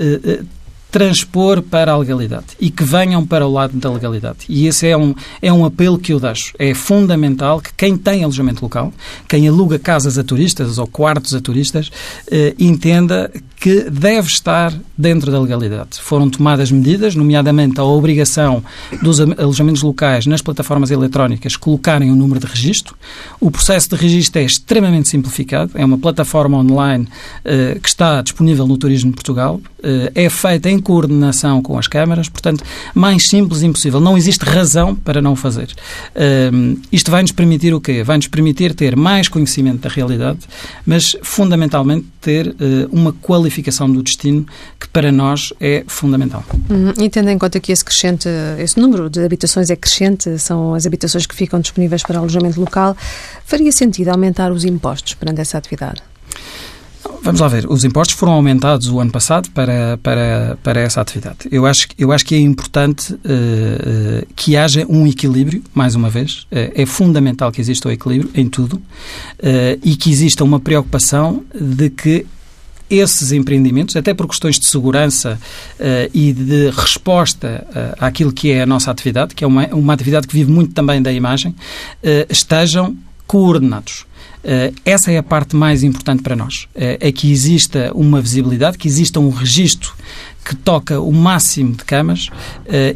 transpor 0.91 1.63
para 1.63 1.93
a 1.93 1.97
legalidade 1.97 2.47
e 2.59 2.71
que 2.71 2.83
venham 2.83 3.27
para 3.27 3.47
o 3.47 3.53
lado 3.53 3.77
da 3.77 3.91
legalidade. 3.91 4.39
E 4.49 4.67
esse 4.67 4.87
é 4.87 4.97
um, 4.97 5.15
é 5.43 5.53
um 5.53 5.65
apelo 5.65 5.99
que 5.99 6.13
eu 6.13 6.21
deixo. 6.21 6.55
É 6.59 6.75
fundamental 6.75 7.61
que 7.61 7.73
quem 7.75 7.97
tem 7.97 8.25
alojamento 8.25 8.63
local, 8.63 8.93
quem 9.29 9.47
aluga 9.47 9.79
casas 9.79 10.19
a 10.19 10.25
turistas 10.25 10.79
ou 10.79 10.87
quartos 10.87 11.35
a 11.35 11.41
turistas, 11.41 11.91
eh, 12.31 12.55
entenda 12.59 13.31
que 13.61 13.91
deve 13.91 14.29
estar 14.29 14.73
dentro 14.97 15.31
da 15.31 15.41
legalidade. 15.41 16.01
Foram 16.01 16.31
tomadas 16.31 16.71
medidas, 16.71 17.15
nomeadamente 17.15 17.81
a 17.81 17.85
obrigação 17.85 18.63
dos 19.03 19.21
alojamentos 19.21 19.83
locais 19.83 20.27
nas 20.27 20.43
plataformas 20.43 20.91
eletrónicas 20.91 21.57
colocarem 21.57 22.11
um 22.11 22.17
número 22.17 22.41
de 22.41 22.47
registro. 22.47 22.97
O 23.41 23.51
processo 23.51 23.91
de 23.91 23.97
registro 23.97 24.41
é 24.41 24.45
extremamente 24.45 25.09
simplificado, 25.09 25.73
é 25.75 25.85
uma 25.85 25.99
plataforma 25.99 26.59
online 26.59 27.07
uh, 27.07 27.81
que 27.81 27.89
está 27.89 28.23
disponível 28.23 28.67
no 28.67 28.77
Turismo 28.77 29.11
de 29.11 29.17
Portugal, 29.17 29.57
uh, 29.57 30.13
é 30.15 30.29
feita 30.29 30.71
em 30.71 30.79
coordenação 30.79 31.63
com 31.63 31.79
as 31.79 31.87
câmaras, 31.87 32.29
portanto, 32.29 32.65
mais 32.95 33.29
simples 33.29 33.63
impossível. 33.63 34.01
Não 34.01 34.17
existe 34.17 34.45
razão 34.45 34.95
para 34.95 35.21
não 35.21 35.35
fazer. 35.35 35.69
Uh, 36.15 36.79
isto 36.93 37.11
vai 37.11 37.23
nos 37.23 37.33
permitir 37.33 37.75
o 37.75 37.81
quê? 37.81 38.03
Vai 38.03 38.17
nos 38.17 38.29
permitir 38.29 38.75
ter 38.75 38.97
mais 38.97 39.29
conhecimento 39.29 39.81
da 39.81 39.89
realidade, 39.89 40.41
mas 40.87 41.17
fundamentalmente 41.23 42.07
ter 42.21 42.55
uma 42.91 43.13
qualificação 43.49 43.91
do 43.91 44.03
destino 44.03 44.47
que 44.79 44.89
para 44.89 45.11
nós 45.11 45.53
é 45.61 45.85
fundamental. 45.87 46.45
Uhum. 46.69 46.93
E 47.03 47.09
tendo 47.09 47.31
em 47.31 47.39
conta 47.39 47.59
que 47.59 47.73
esse 47.73 47.85
crescente, 47.85 48.29
esse 48.59 48.79
número 48.79 49.09
de 49.09 49.25
habitações 49.25 49.71
é 49.71 49.77
crescente, 49.77 50.39
são 50.39 50.75
as 50.75 50.87
habitações 50.87 51.27
que 51.27 51.35
ficam 51.35 51.61
disponíveis 51.61 52.03
para 52.03 52.19
alojamento 52.19 52.61
local, 52.61 52.97
faria 53.45 53.73
sentido 53.73 54.09
aumentar 54.09 54.53
os 54.53 54.65
impostos 54.65 55.15
perante 55.15 55.41
essa 55.41 55.59
atividade? 55.59 56.03
Vamos 57.23 57.41
lá 57.41 57.49
ver, 57.49 57.67
os 57.69 57.85
impostos 57.85 58.17
foram 58.17 58.33
aumentados 58.33 58.89
o 58.89 59.01
ano 59.01 59.11
passado 59.11 59.51
para, 59.51 59.99
para, 60.03 60.57
para 60.63 60.81
essa 60.81 61.01
atividade. 61.01 61.49
Eu 61.51 61.67
acho, 61.67 61.89
eu 61.99 62.13
acho 62.13 62.25
que 62.25 62.35
é 62.35 62.39
importante 62.39 63.13
uh, 63.13 63.17
uh, 63.17 64.27
que 64.37 64.57
haja 64.57 64.87
um 64.89 65.07
equilíbrio, 65.07 65.63
mais 65.75 65.95
uma 65.95 66.09
vez. 66.09 66.43
Uh, 66.45 66.73
é 66.75 66.87
fundamental 66.87 67.51
que 67.51 67.61
exista 67.61 67.89
o 67.89 67.93
equilíbrio 67.93 68.31
em 68.35 68.49
tudo 68.49 68.81
e 69.83 69.97
que 69.97 70.11
exista 70.11 70.45
uma 70.45 70.61
preocupação 70.61 71.45
de 71.55 71.91
que 71.91 72.27
esses 72.91 73.33
empreendimentos, 73.33 73.97
até 73.97 74.15
por 74.15 74.27
questões 74.27 74.59
de 74.59 74.67
segurança 74.67 75.39
uh, 75.79 76.11
e 76.13 76.33
de 76.33 76.71
resposta 76.71 77.67
uh, 77.69 78.05
àquilo 78.05 78.33
que 78.33 78.51
é 78.51 78.63
a 78.63 78.67
nossa 78.67 78.91
atividade, 78.91 79.35
que 79.35 79.45
é 79.45 79.47
uma, 79.47 79.67
uma 79.69 79.93
atividade 79.93 80.27
que 80.27 80.35
vive 80.35 80.51
muito 80.51 80.73
também 80.73 81.03
da 81.03 81.13
imagem, 81.13 81.53
uh, 81.53 82.27
estejam 82.31 82.97
coordenados. 83.27 84.07
essa 84.83 85.13
é 85.13 85.19
a 85.19 85.23
parte 85.23 85.55
mais 85.55 85.83
importante 85.83 86.23
para 86.23 86.35
nós. 86.35 86.67
é 86.75 87.13
que 87.13 87.31
exista 87.31 87.93
uma 87.95 88.23
visibilidade, 88.23 88.79
que 88.79 88.89
exista 88.89 89.21
um 89.21 89.29
registro 89.29 89.93
que 90.43 90.57
toca 90.57 90.99
o 90.99 91.13
máximo 91.13 91.73
de 91.73 91.85
camas 91.85 92.31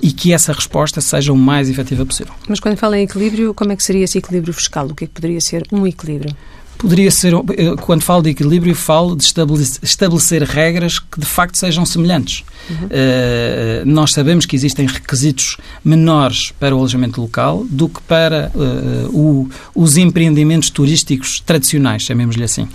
e 0.03 0.11
que 0.11 0.33
essa 0.33 0.55
resposta 0.55 1.03
seja 1.03 1.31
o 1.31 1.37
mais 1.37 1.69
efetiva 1.69 2.07
possível. 2.07 2.33
Mas 2.49 2.61
quando 2.61 2.79
fala 2.79 2.99
em 2.99 3.03
equilíbrio, 3.03 3.53
como 3.53 3.73
é 3.73 3.77
que 3.77 3.85
seria 3.85 4.05
esse 4.05 4.17
equilíbrio 4.17 4.55
fiscal? 4.55 4.87
O 4.87 4.95
que 4.95 5.05
é 5.05 5.07
que 5.07 5.13
poderia 5.13 5.41
ser 5.41 5.67
um 5.71 5.87
equilíbrio? 5.87 6.35
Poderia 6.79 7.11
ser, 7.11 7.33
quando 7.81 8.03
falo 8.03 8.23
de 8.23 8.31
equilíbrio, 8.31 8.75
falo 8.75 9.17
de 9.17 9.25
estabelecer, 9.25 9.81
estabelecer 9.83 10.43
regras 10.43 10.99
que 10.99 11.21
de 11.21 11.27
facto 11.27 11.57
sejam 11.57 11.87
semelhantes. 11.87 12.45
Uhum. 12.69 12.87
Uh, 12.87 13.87
nós 13.87 14.13
sabemos 14.13 14.47
que 14.47 14.55
existem 14.55 14.87
requisitos 14.87 15.57
menores 15.85 16.53
para 16.59 16.75
o 16.75 16.79
alojamento 16.79 17.21
local 17.21 17.67
do 17.69 17.89
que 17.89 18.01
para 18.03 18.51
uh, 18.55 19.17
o, 19.17 19.49
os 19.75 19.97
empreendimentos 19.97 20.71
turísticos 20.71 21.41
tradicionais, 21.41 22.03
chamemos-lhe 22.03 22.45
assim. 22.45 22.63
Uh, 22.63 22.69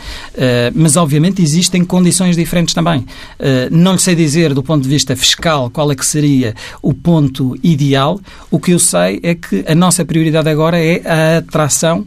mas, 0.74 0.96
obviamente, 0.96 1.42
existem 1.42 1.84
condições 1.84 2.36
diferentes 2.36 2.74
também. 2.74 3.06
não 3.72 3.94
lhe 3.94 4.00
sei 4.00 4.16
dizer, 4.16 4.54
do 4.54 4.64
ponto 4.64 4.84
de 4.84 4.90
vista 4.90 5.16
fiscal, 5.16 5.70
qual 5.70 5.92
é 5.92 5.96
que 5.96 6.06
seria 6.06 6.56
o 6.82 6.94
ponto 6.94 7.58
ideal. 7.64 8.20
O 8.50 8.60
que 8.60 8.72
eu 8.72 8.80
sei 8.80 9.20
é 9.24 9.36
que 9.36 9.64
a 9.68 9.76
nossa 9.76 10.04
prioridade 10.06 10.50
agora 10.50 10.80
é 10.80 11.02
a 11.06 11.38
atração 11.38 12.06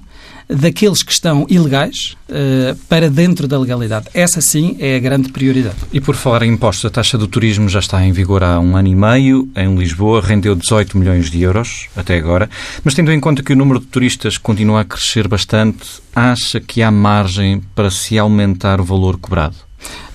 daqueles 0.51 1.03
que 1.03 1.13
estão 1.13 1.47
ilegais 1.49 2.17
uh, 2.29 2.77
para 2.89 3.09
dentro 3.09 3.47
da 3.47 3.59
legalidade. 3.59 4.07
Essa 4.13 4.41
sim 4.41 4.77
é 4.79 4.97
a 4.97 4.99
grande 4.99 5.31
prioridade. 5.31 5.77
E 5.93 6.01
por 6.01 6.15
falar 6.15 6.43
em 6.43 6.53
impostos, 6.53 6.85
a 6.85 6.91
taxa 6.91 7.17
do 7.17 7.27
turismo 7.27 7.69
já 7.69 7.79
está 7.79 8.05
em 8.05 8.13
vigor 8.13 8.43
há 8.43 8.59
um 8.59 8.77
ano 8.77 8.89
e 8.89 8.95
meio. 8.95 9.49
Em 9.57 9.75
Lisboa 9.75 10.21
rendeu 10.21 10.55
18 10.55 10.99
milhões 10.99 11.31
de 11.31 11.41
euros 11.43 11.89
até 11.97 12.17
agora. 12.17 12.49
Mas 12.85 12.95
tendo 12.95 13.13
em 13.13 13.21
conta 13.21 13.43
que 13.43 13.53
o 13.53 13.57
número 13.57 13.81
de 13.81 13.87
turistas 13.87 14.39
continua 14.39 14.81
a 14.81 14.85
crescer 14.85 15.29
bastante, 15.29 16.01
acha 16.15 16.61
que 16.61 16.83
há 16.83 16.91
margem 16.91 17.63
para 17.75 17.91
se 17.91 18.19
aumentar 18.19 18.81
o 18.81 18.85
valor 18.85 19.19
cobrado? 19.19 19.57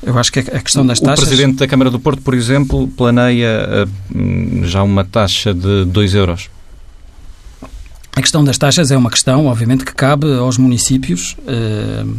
Eu 0.04 0.18
acho 0.20 0.32
que 0.32 0.40
a 0.40 0.62
questão 0.62 0.86
das 0.86 1.00
taxas... 1.00 1.26
O 1.26 1.28
Presidente 1.28 1.58
da 1.58 1.68
Câmara 1.68 1.90
do 1.90 2.00
Porto, 2.00 2.22
por 2.22 2.36
exemplo, 2.36 2.88
planeia 2.90 3.88
uh, 3.88 4.66
já 4.66 4.84
uma 4.84 5.04
taxa 5.04 5.54
de 5.54 5.86
2 5.86 6.14
euros. 6.14 6.50
A 8.16 8.22
questão 8.22 8.46
das 8.46 8.58
taxas 8.58 8.92
é 8.92 8.98
uma 8.98 9.10
questão, 9.10 9.48
obviamente, 9.48 9.84
que 9.84 9.94
cabe 9.94 10.34
aos 10.38 10.58
municípios 10.58 11.36
uh, 11.40 12.10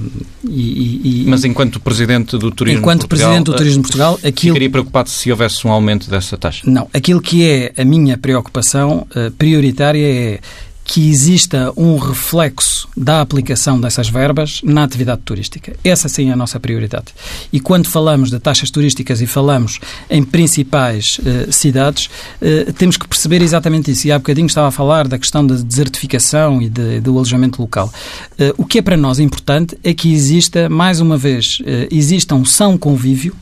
e, 0.47 1.23
e, 1.23 1.25
Mas 1.27 1.43
enquanto 1.43 1.81
Presidente 1.81 2.37
do 2.37 2.51
Turismo 2.51 2.81
enquanto 2.81 3.09
Portugal, 3.09 3.31
Presidente 3.31 3.47
do 3.47 3.57
Turismo 3.57 3.83
de 3.83 3.89
Portugal, 3.89 4.15
aquilo... 4.23 4.55
Ficaria 4.55 4.71
preocupado 4.71 5.09
se 5.09 5.31
houvesse 5.31 5.67
um 5.67 5.73
aumento 5.73 6.11
dessa 6.11 6.37
taxa? 6.37 6.63
Não. 6.71 6.87
Aquilo 6.93 7.21
que 7.21 7.49
é 7.49 7.73
a 7.79 7.85
minha 7.85 8.19
preocupação 8.19 9.07
uh, 9.17 9.31
prioritária 9.33 10.07
é 10.07 10.41
que 10.87 11.11
exista 11.11 11.73
um 11.77 11.97
reflexo 11.97 12.89
da 12.97 13.21
aplicação 13.21 13.81
dessas 13.81 14.09
verbas 14.09 14.61
na 14.63 14.85
atividade 14.85 15.21
turística. 15.25 15.75
Essa 15.83 16.09
sim 16.09 16.31
é 16.31 16.33
a 16.33 16.37
nossa 16.37 16.61
prioridade. 16.61 17.07
E 17.53 17.59
quando 17.59 17.89
falamos 17.89 18.31
de 18.31 18.39
taxas 18.39 18.71
turísticas 18.71 19.21
e 19.21 19.27
falamos 19.27 19.81
em 20.09 20.23
principais 20.23 21.21
eh, 21.27 21.49
cidades, 21.51 22.09
eh, 22.41 22.73
temos 22.79 22.97
que 22.97 23.07
perceber 23.07 23.43
exatamente 23.43 23.91
isso. 23.91 24.07
E 24.07 24.13
há 24.13 24.19
bocadinho 24.19 24.47
estava 24.47 24.69
a 24.69 24.71
falar 24.71 25.09
da 25.09 25.19
questão 25.19 25.45
da 25.45 25.57
desertificação 25.57 26.63
e 26.63 26.69
de, 26.69 27.01
do 27.01 27.13
alojamento 27.13 27.61
local. 27.61 27.93
Eh, 28.39 28.55
o 28.57 28.65
que 28.65 28.79
é 28.79 28.83
para 28.83 28.97
nós 28.97 29.19
importante 29.19 29.77
é 29.83 29.93
que 29.93 30.13
exista, 30.13 30.69
mais 30.69 31.01
uma 31.01 31.17
vez, 31.17 31.59
exista 31.91 32.35
um 32.35 32.45
são 32.45 32.79
convívio 32.79 33.35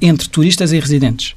entre 0.00 0.28
turistas 0.28 0.72
e 0.72 0.80
residentes. 0.80 1.34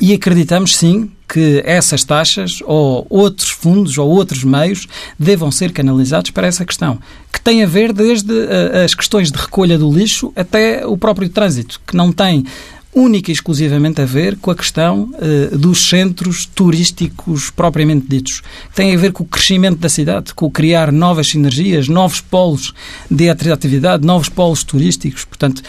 E 0.00 0.12
acreditamos, 0.12 0.76
sim, 0.76 1.10
que 1.32 1.62
essas 1.64 2.02
taxas 2.02 2.58
ou 2.64 3.06
outros 3.08 3.50
fundos 3.50 3.96
ou 3.96 4.08
outros 4.10 4.42
meios 4.42 4.86
devam 5.18 5.50
ser 5.52 5.72
canalizados 5.72 6.32
para 6.32 6.46
essa 6.46 6.64
questão, 6.64 6.98
que 7.32 7.40
tem 7.40 7.62
a 7.62 7.66
ver 7.66 7.92
desde 7.92 8.32
uh, 8.32 8.84
as 8.84 8.94
questões 8.94 9.30
de 9.30 9.38
recolha 9.38 9.78
do 9.78 9.92
lixo 9.92 10.32
até 10.34 10.84
o 10.84 10.98
próprio 10.98 11.28
trânsito, 11.28 11.80
que 11.86 11.96
não 11.96 12.10
tem 12.10 12.44
única 12.92 13.30
e 13.30 13.34
exclusivamente 13.34 14.00
a 14.00 14.04
ver 14.04 14.36
com 14.38 14.50
a 14.50 14.56
questão 14.56 15.12
uh, 15.14 15.56
dos 15.56 15.88
centros 15.88 16.46
turísticos 16.46 17.48
propriamente 17.50 18.06
ditos. 18.08 18.42
Tem 18.74 18.92
a 18.92 18.98
ver 18.98 19.12
com 19.12 19.22
o 19.22 19.26
crescimento 19.26 19.78
da 19.78 19.88
cidade, 19.88 20.34
com 20.34 20.46
o 20.46 20.50
criar 20.50 20.90
novas 20.90 21.28
sinergias, 21.28 21.86
novos 21.86 22.20
polos 22.20 22.74
de 23.08 23.30
atratividade, 23.30 24.04
novos 24.04 24.28
polos 24.28 24.64
turísticos. 24.64 25.24
Portanto, 25.24 25.62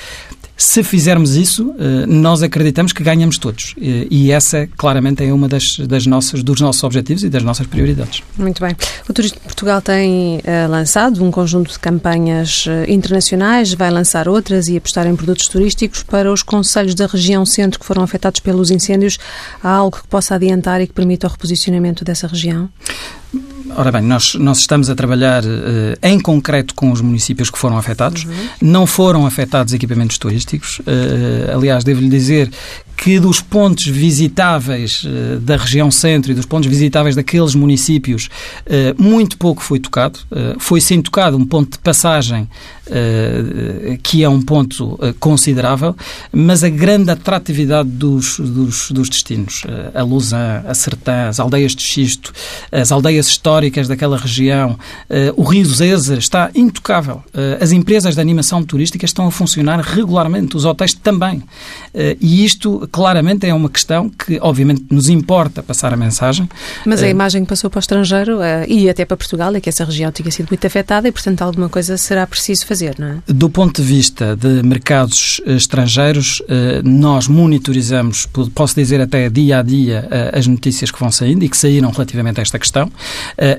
se 0.62 0.84
fizermos 0.84 1.36
isso, 1.36 1.74
eh, 1.80 2.06
nós 2.06 2.44
acreditamos 2.44 2.94
que 2.94 3.02
ganhamos 3.04 3.40
todos. 3.40 3.74
E 3.78 4.32
essa, 4.32 4.68
claramente, 4.78 5.24
é 5.24 5.34
uma 5.34 5.48
das, 5.48 5.64
das 5.88 6.06
nossas, 6.06 6.44
dos 6.44 6.62
nossos 6.62 6.84
objetivos 6.84 7.24
e 7.24 7.30
das 7.30 7.42
nossas 7.42 7.66
prioridades. 7.66 8.22
Muito 8.38 8.62
bem. 8.62 8.76
O 9.10 9.12
Turismo 9.12 9.40
de 9.40 9.44
Portugal 9.44 9.82
tem 9.82 10.38
uh, 10.38 10.70
lançado 10.70 11.24
um 11.24 11.32
conjunto 11.32 11.72
de 11.72 11.80
campanhas 11.80 12.66
internacionais, 12.88 13.74
vai 13.74 13.90
lançar 13.90 14.30
outras 14.30 14.68
e 14.68 14.78
apostar 14.78 15.08
em 15.08 15.16
produtos 15.16 15.48
turísticos 15.48 16.04
para 16.04 16.32
os 16.32 16.44
conselhos 16.44 16.94
da 16.94 17.08
região 17.08 17.44
centro 17.44 17.80
que 17.80 17.86
foram 17.86 18.04
afetados 18.04 18.40
pelos 18.40 18.70
incêndios. 18.70 19.18
Há 19.64 19.72
algo 19.72 19.98
que 19.98 20.08
possa 20.08 20.36
adiantar 20.36 20.80
e 20.80 20.86
que 20.86 20.94
permita 20.94 21.26
o 21.26 21.30
reposicionamento 21.32 22.06
dessa 22.06 22.28
região? 22.28 22.70
Ora 23.78 23.92
bem, 23.92 24.02
nós, 24.02 24.36
nós 24.36 24.60
estamos 24.60 24.90
a 24.90 24.96
trabalhar 24.96 25.44
uh, 25.44 25.48
em 26.04 26.20
concreto 26.20 26.76
com 26.76 26.92
os 26.92 27.02
municípios 27.02 27.50
que 27.50 27.58
foram 27.58 27.78
afetados. 27.78 28.26
Uhum. 28.26 28.32
Não 28.62 28.86
foram 28.86 29.26
afetados 29.26 29.74
equipamentos 29.74 30.18
turísticos. 30.18 30.80
Uh, 30.80 31.56
aliás, 31.56 31.84
devo-lhe 31.84 32.10
dizer 32.10 32.50
que 32.98 33.20
dos 33.20 33.42
pontos 33.42 33.88
visitáveis 33.88 35.04
uh, 35.04 35.40
da 35.40 35.58
região 35.58 35.90
centro 35.90 36.32
e 36.32 36.36
dos 36.36 36.46
pontos 36.46 36.70
visitáveis 36.70 37.16
daqueles 37.16 37.56
municípios, 37.56 38.30
muito 38.98 39.38
pouco 39.38 39.62
foi 39.62 39.80
tocado. 39.80 40.20
Foi 40.60 40.80
sim 40.80 41.02
tocado 41.02 41.38
um 41.38 41.46
ponto 41.46 41.74
de 41.74 41.80
passagem 41.80 42.48
que 44.04 44.24
é 44.24 44.30
um 44.30 44.42
ponto 44.42 45.00
considerável, 45.20 45.96
mas 46.32 46.64
a 46.64 46.70
grande 46.70 47.10
atratividade 47.10 47.90
dos, 47.90 48.40
dos, 48.40 48.92
dos 48.92 49.10
destinos, 49.10 49.64
a 49.94 50.04
Lausanne, 50.04 50.66
a 50.68 50.74
Sertã, 50.74 51.28
as 51.30 51.40
aldeias 51.40 51.76
de 51.76 51.82
Xisto, 51.82 52.34
as 52.72 52.92
aldeias 52.92 53.28
históricas 53.28 53.61
daquela 53.88 54.18
região, 54.18 54.78
o 55.36 55.44
Rio 55.44 55.66
Zezer 55.66 56.18
está 56.18 56.50
intocável. 56.56 57.24
as 57.60 57.72
empresas 57.72 58.16
de 58.16 58.22
animação 58.22 58.64
turística 58.64 59.06
estão 59.06 59.28
a 59.28 59.32
funcionar 59.32 59.80
regularmente, 59.80 60.56
os 60.56 60.66
hotéis 60.66 60.94
também. 60.94 61.44
e 62.20 62.46
isto 62.46 62.88
claramente 62.92 63.46
é 63.46 63.54
uma 63.54 63.70
questão 63.70 64.10
que, 64.10 64.40
obviamente, 64.42 64.86
nos 64.90 65.10
importa 65.10 65.62
passar 65.62 65.94
a 65.94 65.98
mensagem. 65.98 66.50
Mas 66.86 67.04
a 67.04 67.10
imagem 67.10 67.44
que 67.44 67.50
passou 67.50 67.70
para 67.70 67.78
o 67.78 67.82
estrangeiro 67.82 68.40
e 68.68 68.90
até 68.90 69.06
para 69.06 69.18
Portugal 69.18 69.54
é 69.56 69.62
que 69.62 69.70
essa 69.70 69.84
região 69.84 70.12
tinha 70.12 70.32
sido 70.32 70.48
muito 70.50 70.66
afetada 70.66 71.08
e, 71.08 71.12
portanto, 71.12 71.42
alguma 71.42 71.70
coisa 71.70 71.98
será 71.98 72.26
preciso 72.26 72.66
fazer, 72.66 72.96
não 72.98 73.08
é? 73.08 73.18
Do 73.28 73.50
ponto 73.50 73.82
de 73.82 73.88
vista 73.88 74.36
de 74.36 74.64
mercados 74.64 75.42
estrangeiros, 75.46 76.42
nós 76.84 77.28
monitorizamos, 77.28 78.28
posso 78.54 78.76
dizer 78.76 79.02
até 79.02 79.30
dia 79.30 79.60
a 79.60 79.62
dia, 79.62 80.08
as 80.34 80.48
notícias 80.48 80.92
que 80.92 81.00
vão 81.00 81.12
saindo 81.12 81.44
e 81.44 81.50
que 81.50 81.58
saíram 81.58 81.92
relativamente 81.92 82.40
a 82.40 82.42
esta 82.42 82.58
questão. 82.58 82.92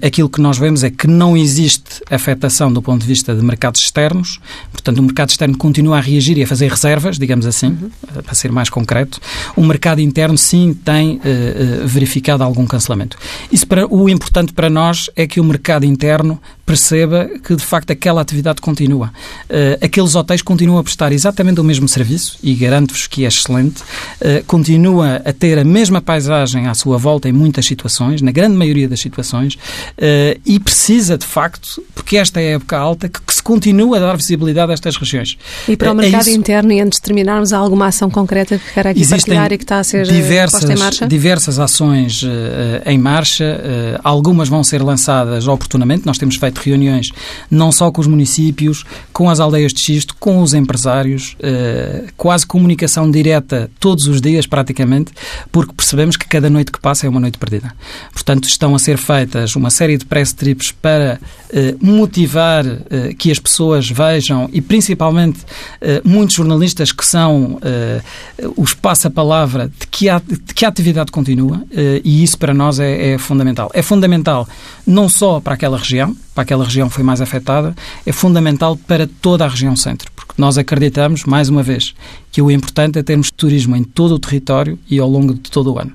Aquilo 0.03 0.29
que 0.29 0.41
nós 0.41 0.59
vemos 0.59 0.85
é 0.85 0.91
que 0.91 1.07
não 1.07 1.37
existe 1.37 2.03
afetação 2.11 2.73
do 2.73 2.81
ponto 2.81 3.03
de 3.03 3.07
vista 3.07 3.35
de 3.35 3.43
mercados 3.43 3.81
externos, 3.81 4.41
portanto, 4.71 4.99
o 4.99 5.03
mercado 5.03 5.31
externo 5.31 5.57
continua 5.57 5.99
a 5.99 6.01
reagir 6.01 6.39
e 6.39 6.43
a 6.43 6.47
fazer 6.47 6.71
reservas, 6.71 7.19
digamos 7.19 7.47
assim, 7.47 7.69
uhum. 7.69 8.23
para 8.23 8.35
ser 8.35 8.53
mais 8.53 8.71
concreto. 8.71 9.21
O 9.57 9.65
mercado 9.65 10.01
interno, 10.01 10.37
sim, 10.39 10.75
tem 10.85 11.17
uh, 11.17 11.87
verificado 11.87 12.43
algum 12.43 12.67
cancelamento. 12.67 13.17
Isso 13.51 13.67
para, 13.67 13.87
o 13.87 14.09
importante 14.09 14.53
para 14.53 14.71
nós 14.71 15.11
é 15.17 15.27
que 15.27 15.41
o 15.41 15.45
mercado 15.45 15.85
interno 15.85 16.41
perceba 16.65 17.29
que, 17.43 17.55
de 17.57 17.65
facto, 17.65 17.91
aquela 17.91 18.21
atividade 18.21 18.61
continua. 18.61 19.09
Uh, 19.51 19.85
aqueles 19.85 20.15
hotéis 20.15 20.43
continuam 20.43 20.79
a 20.79 20.83
prestar 20.83 21.13
exatamente 21.13 21.61
o 21.61 21.65
mesmo 21.65 21.89
serviço, 21.89 22.39
e 22.43 22.55
garanto-vos 22.55 23.07
que 23.07 23.25
é 23.25 23.29
excelente, 23.29 23.83
uh, 23.83 24.45
continua 24.47 25.17
a 25.25 25.33
ter 25.33 25.59
a 25.59 25.65
mesma 25.65 26.01
paisagem 26.01 26.69
à 26.69 26.75
sua 26.75 26.97
volta 26.97 27.29
em 27.29 27.33
muitas 27.33 27.67
situações, 27.67 28.23
na 28.23 28.31
grande 28.31 28.57
maioria 28.57 28.89
das 28.89 29.01
situações, 29.01 29.55
uh, 29.55 30.41
e 30.47 30.59
precisa, 30.61 31.19
de 31.19 31.27
facto, 31.27 31.83
porque 31.95 32.17
esta 32.17 32.41
é 32.41 32.53
a 32.53 32.57
época 32.57 32.79
alta, 32.79 33.09
que, 33.09 33.21
que, 33.21 33.33
se 33.35 33.43
continua 33.43 33.97
a 33.97 34.01
dar 34.01 34.17
visibilidade 34.17 34.71
a 34.71 34.75
estas 34.75 34.97
regiões. 34.97 35.37
E 35.69 35.77
para 35.77 35.91
o 35.91 35.95
mercado 35.95 36.29
é 36.29 36.33
interno, 36.33 36.73
e 36.73 36.81
antes 36.81 36.99
de 36.99 37.03
terminarmos, 37.03 37.53
há 37.53 37.59
alguma 37.59 37.87
ação 37.87 38.09
concreta 38.09 38.57
que 38.57 38.73
quer 38.73 38.87
aqui 38.87 39.01
Existem 39.01 39.19
partilhar 39.19 39.53
e 39.53 39.59
que 39.59 39.65
está 39.65 39.79
a 39.79 39.85
ser 39.85 40.07
diversas, 40.07 40.61
posta 40.61 40.73
em 40.73 40.79
marcha? 40.79 41.09
Diversas 41.09 41.59
ações 41.59 42.23
em 42.87 42.99
marcha, 42.99 43.61
algumas 44.05 44.49
vão 44.49 44.63
ser 44.63 44.83
lançadas 44.83 45.49
oportunamente, 45.49 46.07
nós 46.07 46.19
temos 46.19 46.37
feito 46.37 46.52
feito 46.53 46.61
reuniões 46.61 47.11
não 47.51 47.73
só 47.73 47.91
com 47.91 48.01
os 48.01 48.07
municípios, 48.07 48.85
com 49.13 49.29
as 49.29 49.41
aldeias 49.41 49.73
de 49.73 49.81
xisto, 49.81 50.15
com 50.19 50.43
os 50.43 50.55
empresários, 50.55 51.37
eh, 51.41 52.05
quase 52.17 52.47
comunicação 52.47 53.11
direta 53.11 53.71
todos 53.81 54.07
os 54.07 54.21
dias 54.21 54.47
praticamente, 54.47 55.13
porque 55.51 55.73
percebemos 55.73 56.17
que 56.17 56.27
cada 56.27 56.49
noite 56.49 56.71
que 56.71 56.81
passa 56.81 57.07
é 57.07 57.09
uma 57.09 57.21
noite 57.21 57.39
perdida. 57.39 57.75
Portanto, 58.13 58.49
estão 58.49 58.75
a 58.75 58.79
ser 58.79 58.99
feitas 58.99 59.57
uma 59.57 59.71
série 59.71 59.97
de 59.97 60.05
press 60.05 60.33
trips 60.33 60.71
para 60.71 61.21
eh, 61.51 61.75
motivar 61.81 62.65
eh, 62.67 63.15
que 63.19 63.31
as 63.31 63.39
pessoas 63.39 63.89
vejam 63.89 64.49
e 64.53 64.61
principalmente 64.61 65.41
muitos 66.05 66.37
jornalistas 66.37 66.93
que 66.93 67.05
são 67.05 67.59
os 68.57 68.75
passa-palavra 68.75 69.69
de, 69.79 69.87
que 69.87 70.09
a, 70.09 70.19
de 70.19 70.55
que 70.55 70.65
a 70.65 70.69
atividade 70.69 71.11
continua 71.11 71.63
e 72.05 72.23
isso 72.23 72.39
para 72.39 72.55
nós 72.55 72.79
é, 72.79 73.13
é 73.13 73.19
fundamental. 73.19 73.71
É 73.75 73.83
fundamental 73.83 74.47
não 74.87 75.09
só 75.09 75.41
para 75.41 75.55
aquela 75.55 75.79
região, 75.79 76.17
para 76.35 76.43
aquela 76.43 76.65
região 76.65 76.89
que 76.89 76.95
foi 76.95 77.05
mais 77.05 77.21
afetada, 77.21 77.75
é 78.07 78.13
fundamental 78.13 78.77
para 78.77 79.07
toda 79.21 79.45
a 79.45 79.49
região 79.49 79.77
centro, 79.77 80.11
porque 80.15 80.35
nós 80.39 80.59
acreditamos, 80.59 81.25
mais 81.25 81.49
uma 81.49 81.63
vez, 81.63 81.95
que 82.31 82.41
o 82.41 82.51
importante 82.51 82.99
é 82.99 83.03
termos 83.03 83.31
turismo 83.31 83.77
em 83.77 83.85
todo 83.85 84.15
o 84.15 84.19
território 84.19 84.79
e 84.89 84.99
ao 84.99 85.09
longo 85.09 85.35
de 85.35 85.51
todo 85.51 85.75
o 85.75 85.79
ano. 85.79 85.93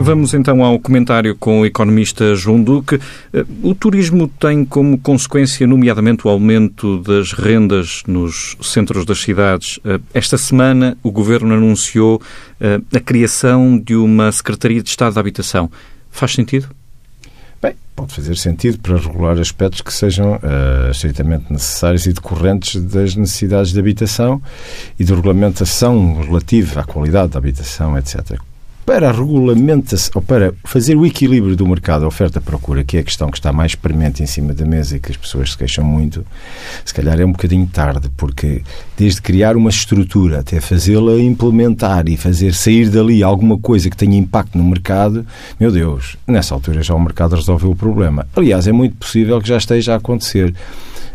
Vamos 0.00 0.32
então 0.32 0.64
ao 0.64 0.78
comentário 0.78 1.36
com 1.36 1.60
o 1.60 1.66
economista 1.66 2.34
João 2.34 2.62
Duque. 2.62 3.00
Eh, 3.32 3.44
o 3.62 3.74
turismo 3.74 4.28
tem 4.28 4.64
como 4.64 4.96
consequência, 4.96 5.66
nomeadamente, 5.66 6.26
o 6.26 6.30
aumento 6.30 7.02
das 7.02 7.32
rendas 7.32 8.04
nos 8.06 8.56
centros 8.62 9.04
das 9.04 9.18
cidades. 9.18 9.80
Eh, 9.84 10.00
esta 10.14 10.38
semana, 10.38 10.96
o 11.02 11.10
Governo 11.10 11.52
anunciou 11.52 12.22
eh, 12.60 12.80
a 12.94 13.00
criação 13.00 13.76
de 13.76 13.96
uma 13.96 14.30
Secretaria 14.30 14.82
de 14.82 14.88
Estado 14.88 15.14
da 15.14 15.20
Habitação. 15.20 15.68
Faz 16.10 16.32
sentido? 16.32 16.77
Bem, 17.60 17.74
pode 17.96 18.14
fazer 18.14 18.36
sentido 18.36 18.78
para 18.78 18.96
regular 18.96 19.38
aspectos 19.38 19.80
que 19.80 19.92
sejam 19.92 20.36
uh, 20.36 20.90
estritamente 20.90 21.52
necessários 21.52 22.06
e 22.06 22.12
decorrentes 22.12 22.80
das 22.82 23.16
necessidades 23.16 23.72
de 23.72 23.80
habitação 23.80 24.40
e 24.98 25.04
de 25.04 25.12
regulamentação 25.12 26.20
relativa 26.20 26.80
à 26.80 26.84
qualidade 26.84 27.32
da 27.32 27.38
habitação, 27.38 27.98
etc 27.98 28.38
para 28.88 29.10
a 29.10 29.12
regulamentação, 29.12 30.12
ou 30.14 30.22
para 30.22 30.54
fazer 30.64 30.96
o 30.96 31.04
equilíbrio 31.04 31.54
do 31.54 31.68
mercado 31.68 32.06
oferta-procura, 32.06 32.82
que 32.82 32.96
é 32.96 33.00
a 33.00 33.02
questão 33.02 33.30
que 33.30 33.36
está 33.36 33.52
mais 33.52 33.74
premente 33.74 34.22
em 34.22 34.26
cima 34.26 34.54
da 34.54 34.64
mesa 34.64 34.96
e 34.96 34.98
que 34.98 35.10
as 35.10 35.16
pessoas 35.18 35.50
se 35.50 35.58
queixam 35.58 35.84
muito, 35.84 36.24
se 36.82 36.94
calhar 36.94 37.20
é 37.20 37.24
um 37.26 37.32
bocadinho 37.32 37.66
tarde, 37.66 38.08
porque 38.16 38.62
desde 38.96 39.20
criar 39.20 39.58
uma 39.58 39.68
estrutura 39.68 40.38
até 40.38 40.58
fazê-la 40.58 41.20
implementar 41.20 42.08
e 42.08 42.16
fazer 42.16 42.54
sair 42.54 42.88
dali 42.88 43.22
alguma 43.22 43.58
coisa 43.58 43.90
que 43.90 43.96
tenha 43.96 44.16
impacto 44.16 44.56
no 44.56 44.64
mercado, 44.64 45.26
meu 45.60 45.70
Deus, 45.70 46.16
nessa 46.26 46.54
altura 46.54 46.82
já 46.82 46.94
o 46.94 46.98
mercado 46.98 47.36
resolveu 47.36 47.72
o 47.72 47.76
problema. 47.76 48.26
Aliás, 48.34 48.66
é 48.66 48.72
muito 48.72 48.96
possível 48.96 49.38
que 49.38 49.48
já 49.48 49.58
esteja 49.58 49.92
a 49.92 49.96
acontecer 49.96 50.54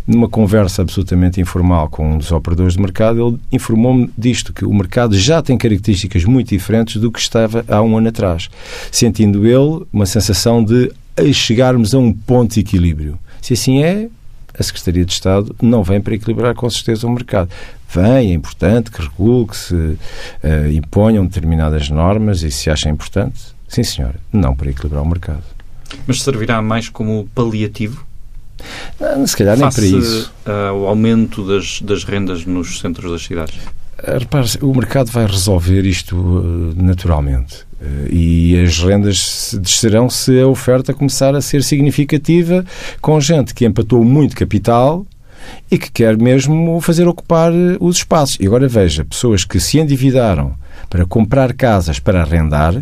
numa 0.06 0.28
conversa 0.28 0.82
absolutamente 0.82 1.40
informal 1.40 1.90
com 1.90 2.14
um 2.14 2.18
dos 2.18 2.32
operadores 2.32 2.74
de 2.74 2.82
mercado, 2.82 3.28
ele 3.28 3.40
informou-me 3.52 4.10
disto, 4.18 4.54
que 4.54 4.66
o 4.66 4.74
mercado 4.74 5.18
já 5.18 5.42
tem 5.42 5.58
características 5.58 6.26
muito 6.26 6.50
diferentes 6.50 7.02
do 7.02 7.12
que 7.12 7.20
estava 7.20 7.64
há 7.68 7.82
um 7.82 7.98
ano 7.98 8.10
atrás, 8.10 8.50
sentindo 8.92 9.46
ele 9.46 9.86
uma 9.92 10.06
sensação 10.06 10.64
de 10.64 10.92
chegarmos 11.34 11.94
a 11.94 12.00
um 12.00 12.12
ponto 12.12 12.54
de 12.54 12.60
equilíbrio. 12.60 13.18
Se 13.42 13.54
assim 13.54 13.84
é, 13.84 14.10
a 14.58 14.64
Secretaria 14.64 15.06
de 15.06 15.12
Estado 15.12 15.56
não 15.62 15.84
vem 15.84 16.00
para 16.00 16.14
equilibrar 16.14 16.54
com 16.54 16.70
certeza 16.70 17.08
o 17.08 17.12
mercado. 17.12 17.50
Vem, 17.90 18.32
é 18.32 18.34
importante 18.34 18.92
que 18.92 19.02
regule, 19.02 19.48
que 19.48 19.58
se 19.58 19.74
uh, 19.76 19.98
imponham 20.72 21.26
determinadas 21.26 21.90
normas 21.90 22.42
e 22.44 22.52
se 22.52 22.70
acha 22.70 22.90
importante. 22.90 23.40
Sim, 23.68 23.84
senhora, 23.84 24.16
não 24.32 24.56
para 24.56 24.70
equilibrar 24.70 25.04
o 25.04 25.08
mercado. 25.08 25.44
Mas 26.08 26.22
servirá 26.22 26.62
mais 26.62 26.90
como 26.90 27.28
paliativo? 27.34 28.06
Não, 29.00 29.26
se 29.28 29.36
calhar 29.36 29.58
nem 29.58 29.70
para 29.70 29.86
isso. 29.86 30.32
ao 30.46 30.88
aumento 30.88 31.46
das, 31.46 31.82
das 31.82 32.04
rendas 32.04 32.46
nos 32.46 32.80
centros 32.80 33.12
das 33.12 33.24
cidades? 33.24 33.60
Eh, 34.04 34.18
repare, 34.18 34.48
o 34.62 34.74
mercado 34.74 35.12
vai 35.12 35.26
resolver 35.26 35.86
isto 35.86 36.16
naturalmente. 36.76 37.66
E 38.10 38.58
as 38.64 38.80
rendas 38.80 39.58
descerão 39.62 40.10
se 40.10 40.40
a 40.40 40.48
oferta 40.48 40.94
começar 40.94 41.36
a 41.36 41.42
ser 41.42 41.64
significativa 41.64 42.64
com 43.02 43.20
gente 43.20 43.54
que 43.54 43.66
empatou 43.66 44.04
muito 44.06 44.38
capital 44.38 45.06
e 45.70 45.78
que 45.78 45.92
quer 45.92 46.18
mesmo 46.18 46.80
fazer 46.80 47.08
ocupar 47.08 47.52
os 47.80 47.98
espaços. 47.98 48.38
E 48.40 48.48
agora 48.48 48.68
veja, 48.68 49.04
pessoas 49.04 49.44
que 49.44 49.60
se 49.60 49.80
endividaram 49.80 50.56
para 50.90 51.06
comprar 51.06 51.54
casas 51.54 52.00
para 52.00 52.22
arrendar, 52.22 52.82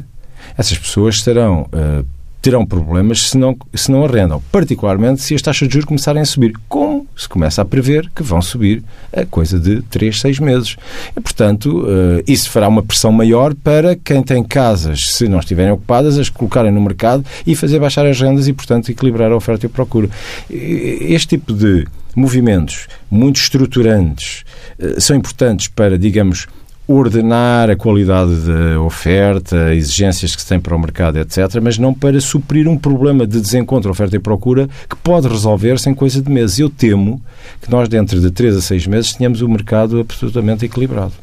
essas 0.58 0.78
pessoas 0.78 1.16
estarão 1.16 1.68
uh, 1.74 2.06
terão 2.42 2.66
problemas 2.66 3.30
se 3.30 3.38
não, 3.38 3.56
se 3.74 3.92
não 3.92 4.04
arrendam, 4.04 4.42
particularmente 4.52 5.22
se 5.22 5.36
as 5.36 5.42
taxas 5.42 5.68
de 5.68 5.74
juros 5.76 5.88
começarem 5.88 6.22
a 6.22 6.26
subir, 6.26 6.54
como 6.68 7.08
se 7.16 7.30
começa 7.30 7.62
a 7.62 7.66
prever 7.66 8.10
que 8.16 8.24
vão 8.24 8.42
subir 8.42 8.84
a 9.14 9.26
coisa 9.26 9.60
de 9.60 9.82
3, 9.84 10.20
6 10.20 10.40
meses. 10.40 10.76
E, 11.16 11.22
portanto, 11.22 11.84
uh, 11.84 12.24
isso 12.28 12.50
fará 12.50 12.68
uma 12.68 12.82
pressão 12.82 13.12
maior 13.12 13.54
para 13.54 13.96
quem 13.96 14.24
tem 14.24 14.44
casas, 14.44 15.02
se 15.12 15.28
não 15.28 15.40
estiverem 15.40 15.72
ocupadas, 15.72 16.18
as 16.18 16.30
colocarem 16.30 16.72
no 16.72 16.82
mercado 16.82 17.24
e 17.46 17.56
fazer 17.56 17.80
baixar 17.80 18.06
as 18.06 18.20
rendas 18.20 18.48
e, 18.48 18.54
portanto, 18.54 18.90
equilibrar 18.90 19.32
a 19.32 19.36
oferta 19.36 19.66
e 19.66 19.68
a 19.68 19.70
procura. 19.70 20.10
Este 20.50 21.38
tipo 21.38 21.54
de 21.54 21.86
movimentos 22.16 22.88
muito 23.10 23.40
estruturantes 23.40 24.44
uh, 24.80 25.00
são 25.00 25.16
importantes 25.16 25.68
para, 25.68 25.98
digamos, 25.98 26.48
ordenar 26.94 27.70
a 27.70 27.76
qualidade 27.76 28.34
da 28.42 28.82
oferta, 28.82 29.74
exigências 29.74 30.36
que 30.36 30.42
se 30.42 30.48
tem 30.48 30.60
para 30.60 30.76
o 30.76 30.80
mercado, 30.80 31.18
etc., 31.18 31.60
mas 31.62 31.78
não 31.78 31.94
para 31.94 32.20
suprir 32.20 32.68
um 32.68 32.78
problema 32.78 33.26
de 33.26 33.40
desencontro 33.40 33.92
oferta 33.92 34.16
e 34.16 34.20
procura 34.20 34.70
que 34.90 34.96
pode 34.96 35.28
resolver-se 35.28 35.90
em 35.90 35.94
coisa 35.94 36.22
de 36.22 36.30
meses. 36.32 36.60
Eu 36.60 36.70
temo 36.70 37.22
que 37.62 37.70
nós, 37.70 37.88
dentro 37.90 38.20
de 38.20 38.32
3 38.32 38.58
a 38.58 38.62
6 38.62 38.88
meses, 38.88 39.14
tenhamos 39.14 39.42
o 39.42 39.50
mercado 39.50 40.00
absolutamente 40.00 40.66
equilibrado. 40.66 41.14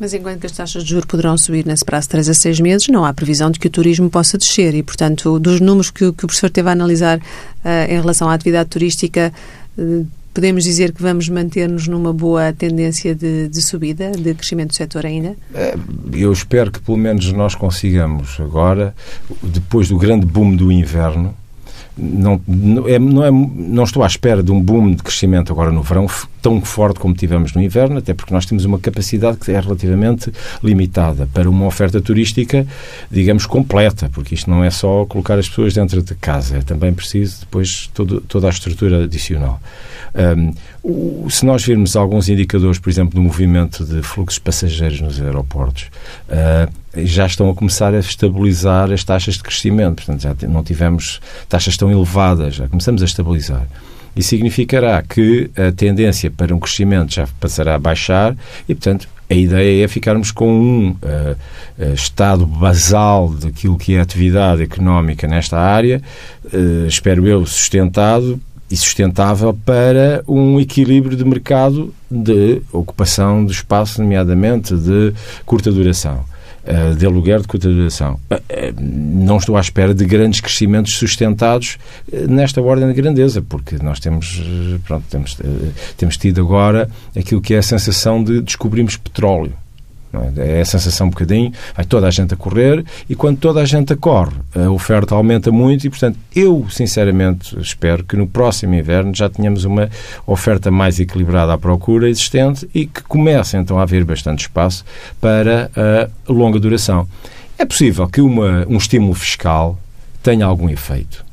Mas 0.00 0.14
enquanto 0.14 0.44
as 0.44 0.52
taxas 0.52 0.84
de 0.84 0.90
juros 0.90 1.06
poderão 1.06 1.36
subir 1.36 1.66
nesse 1.66 1.84
prazo 1.84 2.04
de 2.04 2.10
3 2.10 2.28
a 2.28 2.34
6 2.34 2.60
meses, 2.60 2.88
não 2.88 3.04
há 3.04 3.12
previsão 3.12 3.50
de 3.50 3.58
que 3.58 3.66
o 3.66 3.70
turismo 3.70 4.08
possa 4.08 4.38
descer 4.38 4.74
e, 4.74 4.82
portanto, 4.82 5.40
dos 5.40 5.60
números 5.60 5.90
que, 5.90 6.12
que 6.12 6.24
o 6.24 6.28
professor 6.28 6.50
teve 6.50 6.68
a 6.68 6.72
analisar 6.72 7.18
uh, 7.18 7.22
em 7.88 8.00
relação 8.00 8.28
à 8.28 8.34
atividade 8.34 8.68
turística, 8.68 9.32
uh, 9.76 10.06
podemos 10.38 10.62
dizer 10.62 10.92
que 10.92 11.02
vamos 11.02 11.28
manter-nos 11.28 11.88
numa 11.88 12.12
boa 12.12 12.52
tendência 12.52 13.12
de, 13.12 13.48
de, 13.48 13.60
subida, 13.60 14.12
de 14.12 14.34
crescimento 14.34 14.68
do 14.68 14.76
setor 14.76 15.04
ainda? 15.04 15.34
É, 15.52 15.74
eu 16.12 16.32
espero 16.32 16.70
que 16.70 16.78
pelo 16.78 16.96
menos 16.96 17.32
nós 17.32 17.56
consigamos 17.56 18.38
agora, 18.38 18.94
depois 19.42 19.88
do 19.88 19.98
grande 19.98 20.24
boom 20.24 20.54
do 20.54 20.70
inverno, 20.70 21.34
não, 21.98 22.40
não, 22.46 22.88
é, 22.88 22.98
não, 22.98 23.24
é, 23.24 23.30
não 23.30 23.84
estou 23.84 24.02
à 24.04 24.06
espera 24.06 24.42
de 24.42 24.52
um 24.52 24.60
boom 24.60 24.92
de 24.92 25.02
crescimento 25.02 25.52
agora 25.52 25.72
no 25.72 25.82
verão 25.82 26.06
tão 26.40 26.60
forte 26.60 27.00
como 27.00 27.14
tivemos 27.14 27.52
no 27.52 27.60
inverno, 27.60 27.98
até 27.98 28.14
porque 28.14 28.32
nós 28.32 28.46
temos 28.46 28.64
uma 28.64 28.78
capacidade 28.78 29.38
que 29.38 29.50
é 29.50 29.58
relativamente 29.58 30.32
limitada 30.62 31.28
para 31.32 31.50
uma 31.50 31.66
oferta 31.66 32.00
turística, 32.00 32.66
digamos, 33.10 33.44
completa, 33.44 34.08
porque 34.12 34.34
isto 34.34 34.48
não 34.48 34.62
é 34.62 34.70
só 34.70 35.04
colocar 35.06 35.38
as 35.38 35.48
pessoas 35.48 35.74
dentro 35.74 36.00
de 36.02 36.14
casa, 36.14 36.58
é 36.58 36.62
também 36.62 36.94
preciso 36.94 37.40
depois 37.40 37.90
todo, 37.92 38.20
toda 38.20 38.46
a 38.46 38.50
estrutura 38.50 39.04
adicional. 39.04 39.60
Um, 40.14 41.28
se 41.28 41.44
nós 41.44 41.64
virmos 41.64 41.96
alguns 41.96 42.28
indicadores, 42.28 42.78
por 42.78 42.88
exemplo, 42.88 43.14
do 43.14 43.22
movimento 43.22 43.84
de 43.84 44.02
fluxos 44.02 44.38
passageiros 44.38 45.00
nos 45.00 45.20
aeroportos, 45.20 45.90
uh, 46.28 46.72
já 46.96 47.26
estão 47.26 47.50
a 47.50 47.54
começar 47.54 47.94
a 47.94 47.98
estabilizar 47.98 48.90
as 48.90 49.04
taxas 49.04 49.34
de 49.34 49.42
crescimento. 49.42 49.96
Portanto, 50.04 50.22
já 50.22 50.48
não 50.48 50.62
tivemos 50.62 51.20
taxas 51.48 51.76
tão 51.76 51.90
elevadas, 51.90 52.54
já 52.54 52.68
começamos 52.68 53.02
a 53.02 53.04
estabilizar. 53.04 53.66
E 54.16 54.22
significará 54.22 55.02
que 55.02 55.50
a 55.56 55.70
tendência 55.70 56.30
para 56.30 56.54
um 56.54 56.58
crescimento 56.58 57.14
já 57.14 57.28
passará 57.38 57.76
a 57.76 57.78
baixar 57.78 58.36
e, 58.68 58.74
portanto, 58.74 59.08
a 59.30 59.34
ideia 59.34 59.84
é 59.84 59.88
ficarmos 59.88 60.30
com 60.30 60.50
um 60.50 60.90
uh, 60.90 61.92
estado 61.92 62.46
basal 62.46 63.28
daquilo 63.28 63.76
que 63.76 63.94
é 63.94 64.00
a 64.00 64.02
atividade 64.02 64.62
económica 64.62 65.28
nesta 65.28 65.58
área, 65.58 66.02
uh, 66.46 66.86
espero 66.86 67.26
eu, 67.26 67.44
sustentado 67.44 68.40
e 68.70 68.76
sustentável 68.76 69.56
para 69.64 70.22
um 70.26 70.58
equilíbrio 70.58 71.16
de 71.16 71.24
mercado 71.24 71.94
de 72.10 72.60
ocupação 72.72 73.44
do 73.44 73.52
espaço, 73.52 74.02
nomeadamente 74.02 74.74
de 74.74 75.12
curta 75.44 75.70
duração. 75.70 76.24
Eh, 76.70 76.94
de 76.96 77.06
aluguer 77.06 77.40
de 77.40 77.48
curta 77.48 77.66
duração. 77.66 78.20
Eh, 78.28 78.42
eh, 78.50 78.74
não 78.78 79.38
estou 79.38 79.56
à 79.56 79.60
espera 79.60 79.94
de 79.94 80.04
grandes 80.04 80.38
crescimentos 80.38 80.98
sustentados 80.98 81.78
nesta 82.28 82.60
ordem 82.60 82.86
de 82.86 82.92
grandeza, 82.92 83.40
porque 83.40 83.76
nós 83.82 83.98
temos, 83.98 84.42
pronto, 84.86 85.04
temos, 85.08 85.38
temos 85.96 86.18
tido 86.18 86.42
agora 86.42 86.90
aquilo 87.16 87.40
que 87.40 87.54
é 87.54 87.58
a 87.58 87.62
sensação 87.62 88.22
de 88.22 88.42
descobrimos 88.42 88.98
petróleo. 88.98 89.54
É? 90.36 90.58
é? 90.58 90.60
a 90.60 90.64
sensação 90.64 91.08
um 91.08 91.10
bocadinho, 91.10 91.52
vai 91.74 91.84
toda 91.84 92.06
a 92.06 92.10
gente 92.10 92.32
a 92.32 92.36
correr 92.36 92.84
e 93.08 93.14
quando 93.14 93.38
toda 93.38 93.60
a 93.60 93.64
gente 93.64 93.92
a 93.92 93.96
corre, 93.96 94.36
a 94.54 94.70
oferta 94.70 95.14
aumenta 95.14 95.52
muito 95.52 95.86
e, 95.86 95.90
portanto, 95.90 96.18
eu 96.34 96.66
sinceramente 96.70 97.58
espero 97.60 98.04
que 98.04 98.16
no 98.16 98.26
próximo 98.26 98.74
inverno 98.74 99.14
já 99.14 99.28
tenhamos 99.28 99.64
uma 99.64 99.88
oferta 100.26 100.70
mais 100.70 100.98
equilibrada 100.98 101.52
à 101.52 101.58
procura 101.58 102.08
existente 102.08 102.68
e 102.74 102.86
que 102.86 103.02
comece 103.02 103.56
então 103.56 103.78
a 103.78 103.82
haver 103.82 104.04
bastante 104.04 104.40
espaço 104.40 104.84
para 105.20 105.70
a 105.76 106.32
longa 106.32 106.58
duração. 106.58 107.06
É 107.58 107.64
possível 107.64 108.06
que 108.08 108.20
uma, 108.20 108.66
um 108.68 108.76
estímulo 108.76 109.14
fiscal 109.14 109.78
tenha 110.22 110.46
algum 110.46 110.68
efeito. 110.68 111.24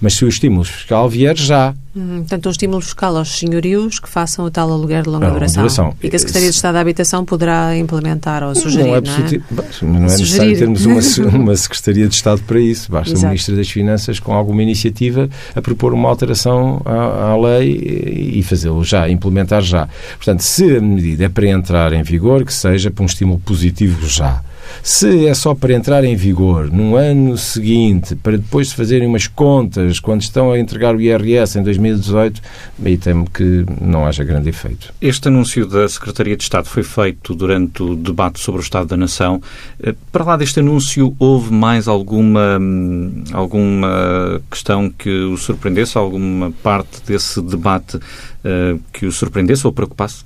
Mas 0.00 0.14
se 0.14 0.24
o 0.24 0.28
estímulo 0.28 0.64
fiscal 0.64 1.08
vier 1.08 1.36
já. 1.36 1.74
Hum, 1.96 2.18
portanto, 2.18 2.46
um 2.46 2.50
estímulo 2.50 2.82
fiscal 2.82 3.16
aos 3.16 3.38
senhorios 3.38 3.98
que 3.98 4.06
façam 4.06 4.44
o 4.44 4.50
tal 4.50 4.70
aluguer 4.70 5.02
de 5.02 5.08
longa 5.08 5.30
duração. 5.30 5.62
duração. 5.62 5.94
E 6.02 6.10
que 6.10 6.16
a 6.16 6.18
Secretaria 6.18 6.50
de 6.50 6.54
Estado 6.54 6.74
da 6.74 6.80
Habitação 6.80 7.24
poderá 7.24 7.74
implementar 7.74 8.42
ou 8.42 8.54
sugerir, 8.54 8.88
não 8.88 8.96
é? 8.96 9.00
Não 9.00 9.14
é, 9.14 9.82
não 9.82 9.96
é 9.96 10.02
necessário 10.02 10.58
termos 10.58 10.84
uma, 10.84 11.00
uma 11.34 11.56
Secretaria 11.56 12.06
de 12.06 12.14
Estado 12.14 12.42
para 12.42 12.60
isso. 12.60 12.92
Basta 12.92 13.14
Exato. 13.14 13.24
o 13.24 13.28
Ministro 13.30 13.56
das 13.56 13.70
Finanças, 13.70 14.20
com 14.20 14.34
alguma 14.34 14.62
iniciativa, 14.62 15.26
a 15.54 15.62
propor 15.62 15.94
uma 15.94 16.06
alteração 16.10 16.82
à, 16.84 17.30
à 17.30 17.40
lei 17.40 18.34
e 18.34 18.42
fazê-lo 18.42 18.84
já, 18.84 19.08
implementar 19.08 19.62
já. 19.62 19.88
Portanto, 20.16 20.40
se 20.40 20.76
a 20.76 20.80
medida 20.82 21.24
é 21.24 21.28
para 21.30 21.48
entrar 21.48 21.94
em 21.94 22.02
vigor, 22.02 22.44
que 22.44 22.52
seja 22.52 22.90
para 22.90 23.04
um 23.04 23.06
estímulo 23.06 23.38
positivo 23.38 24.06
já. 24.06 24.42
Se 24.82 25.26
é 25.26 25.34
só 25.34 25.54
para 25.54 25.74
entrar 25.74 26.04
em 26.04 26.14
vigor 26.16 26.70
num 26.72 26.96
ano 26.96 27.36
seguinte, 27.36 28.14
para 28.14 28.36
depois 28.36 28.68
se 28.68 28.74
fazerem 28.74 29.08
umas 29.08 29.26
contas 29.26 30.00
quando 30.00 30.22
estão 30.22 30.52
a 30.52 30.58
entregar 30.58 30.94
o 30.94 31.00
IRS 31.00 31.58
em 31.58 31.62
2018, 31.62 32.40
aí 32.84 32.96
temo 32.96 33.28
que 33.30 33.64
não 33.80 34.06
haja 34.06 34.24
grande 34.24 34.48
efeito. 34.48 34.92
Este 35.00 35.28
anúncio 35.28 35.66
da 35.66 35.88
Secretaria 35.88 36.36
de 36.36 36.42
Estado 36.42 36.68
foi 36.68 36.82
feito 36.82 37.34
durante 37.34 37.82
o 37.82 37.96
debate 37.96 38.40
sobre 38.40 38.60
o 38.60 38.62
Estado 38.62 38.86
da 38.86 38.96
Nação. 38.96 39.40
Eh, 39.82 39.94
para 40.12 40.24
lá 40.24 40.36
deste 40.36 40.60
anúncio, 40.60 41.14
houve 41.18 41.52
mais 41.52 41.88
alguma, 41.88 42.58
hum, 42.60 43.24
alguma 43.32 44.40
questão 44.50 44.90
que 44.90 45.10
o 45.10 45.36
surpreendesse, 45.36 45.98
alguma 45.98 46.50
parte 46.62 47.02
desse 47.06 47.40
debate 47.42 47.96
uh, 47.96 48.80
que 48.92 49.06
o 49.06 49.12
surpreendesse 49.12 49.66
ou 49.66 49.72
preocupasse? 49.72 50.24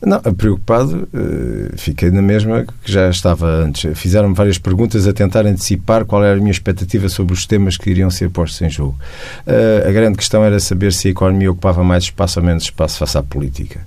Não, 0.00 0.20
preocupado, 0.20 1.08
uh, 1.12 1.76
fiquei 1.76 2.10
na 2.10 2.22
mesma 2.22 2.64
que 2.84 2.92
já 2.92 3.10
estava 3.10 3.46
antes. 3.46 3.98
Fizeram-me 3.98 4.34
várias 4.34 4.56
perguntas 4.56 5.08
a 5.08 5.12
tentar 5.12 5.44
antecipar 5.44 6.04
qual 6.04 6.22
era 6.22 6.36
a 6.36 6.40
minha 6.40 6.52
expectativa 6.52 7.08
sobre 7.08 7.34
os 7.34 7.44
temas 7.46 7.76
que 7.76 7.90
iriam 7.90 8.08
ser 8.08 8.30
postos 8.30 8.62
em 8.62 8.70
jogo. 8.70 8.96
Uh, 9.46 9.88
a 9.88 9.90
grande 9.90 10.16
questão 10.16 10.44
era 10.44 10.60
saber 10.60 10.92
se 10.92 11.08
a 11.08 11.10
economia 11.10 11.50
ocupava 11.50 11.82
mais 11.82 12.04
espaço 12.04 12.38
ou 12.38 12.46
menos 12.46 12.62
espaço 12.64 12.98
face 12.98 13.18
à 13.18 13.22
política. 13.22 13.80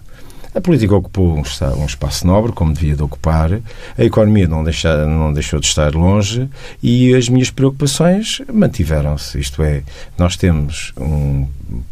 A 0.54 0.60
política 0.60 0.94
ocupou 0.96 1.38
um, 1.38 1.86
espaço 1.86 2.28
nobre, 2.28 2.52
como 2.52 2.74
devia 2.74 2.96
de 2.96 3.02
ocupar, 3.02 3.54
a 3.98 4.04
economia 4.04 4.48
não, 4.50 4.64
não 5.08 5.34
deixou 5.34 5.62
de 5.62 5.66
estar 5.66 5.96
longe 5.96 6.50
e 6.84 7.16
as 7.16 7.30
minhas 7.30 7.50
preocupações 7.50 8.42
mantiveram-se. 8.52 9.40
Isto 9.40 9.64
é, 9.64 9.82
nós 10.18 10.36
temos 10.36 10.94
um, 11.00 11.48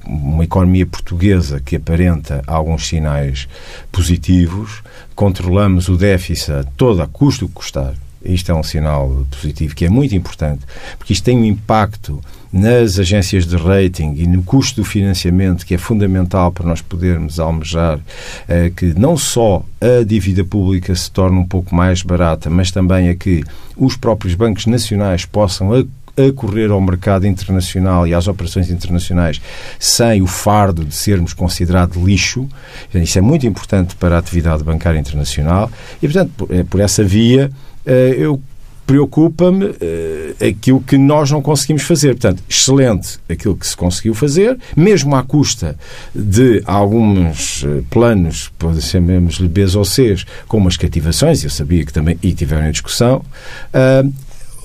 uma 0.06 0.44
economia 0.44 0.86
portuguesa 0.86 1.62
que 1.62 1.78
aparenta 1.78 2.44
alguns 2.46 2.88
sinais 2.88 3.48
positivos, 3.94 4.84
controlamos 5.16 5.88
o 5.88 5.96
déficit 5.96 6.52
a 6.52 6.64
todo 6.64 7.02
a 7.02 7.08
custo 7.08 7.48
que 7.48 7.54
custar. 7.54 7.94
Isto 8.24 8.52
é 8.52 8.56
um 8.56 8.64
sinal 8.64 9.26
positivo 9.32 9.76
que 9.76 9.86
é 9.86 9.90
muito 9.90 10.16
importante, 10.16 10.66
porque 10.98 11.14
isto 11.14 11.24
tem 11.24 11.38
um 11.38 11.46
impacto 11.46 12.22
nas 12.52 12.98
agências 12.98 13.46
de 13.46 13.56
rating 13.56 14.16
e 14.18 14.26
no 14.26 14.42
custo 14.42 14.82
do 14.82 14.86
financiamento, 14.86 15.66
que 15.66 15.76
é 15.76 15.78
fundamental 15.78 16.52
para 16.52 16.66
nós 16.66 16.82
podermos 16.82 17.40
almejar 17.40 18.00
eh, 18.48 18.72
que 18.76 18.98
não 18.98 19.16
só 19.16 19.64
a 19.80 20.04
dívida 20.04 20.44
pública 20.44 20.94
se 20.96 21.12
torne 21.12 21.38
um 21.38 21.46
pouco 21.46 21.74
mais 21.76 22.02
barata, 22.02 22.50
mas 22.50 22.72
também 22.72 23.10
a 23.10 23.16
que 23.16 23.44
os 23.78 23.96
próprios 23.96 24.34
bancos 24.34 24.66
nacionais 24.66 25.26
possam 25.26 25.72
acorrer 26.18 26.72
ao 26.72 26.82
mercado 26.82 27.26
internacional 27.26 28.06
e 28.06 28.14
às 28.14 28.28
operações 28.28 28.70
internacionais 28.70 29.40
sem 29.80 30.22
o 30.22 30.28
fardo 30.28 30.84
de 30.84 30.94
sermos 30.94 31.34
considerados 31.34 32.02
lixo. 32.02 32.50
Isso 32.94 33.18
é 33.18 33.22
muito 33.22 33.46
importante 33.48 33.96
para 33.96 34.16
a 34.16 34.20
atividade 34.20 34.64
bancária 34.64 35.00
internacional 35.00 35.72
e, 36.02 36.08
portanto, 36.08 36.32
por, 36.36 36.54
é 36.54 36.64
por 36.64 36.80
essa 36.80 37.04
via 37.04 37.50
eu 38.18 38.42
preocupa-me 38.90 39.66
uh, 39.66 39.76
aquilo 40.50 40.82
que 40.82 40.98
nós 40.98 41.30
não 41.30 41.44
conseguimos 41.44 41.84
fazer. 41.84 42.16
Portanto, 42.16 42.42
excelente 42.50 43.20
aquilo 43.30 43.56
que 43.56 43.68
se 43.68 43.78
conseguiu 43.78 44.16
fazer, 44.16 44.58
mesmo 44.76 45.16
à 45.16 45.22
custa 45.22 45.78
de 46.16 46.64
alguns 46.66 47.62
uh, 47.62 47.86
planos, 47.92 48.52
podem 48.58 48.82
ser 48.82 49.00
mesmo 49.00 49.48
Bs 49.48 49.76
ou 49.76 49.86
Cs, 49.86 50.26
com 50.48 50.58
umas 50.58 50.76
cativações, 50.76 51.44
eu 51.44 51.52
sabia 51.52 51.86
que 51.86 51.94
também, 51.94 52.18
e 52.24 52.34
tiveram 52.34 52.68
em 52.68 52.72
discussão, 52.72 53.24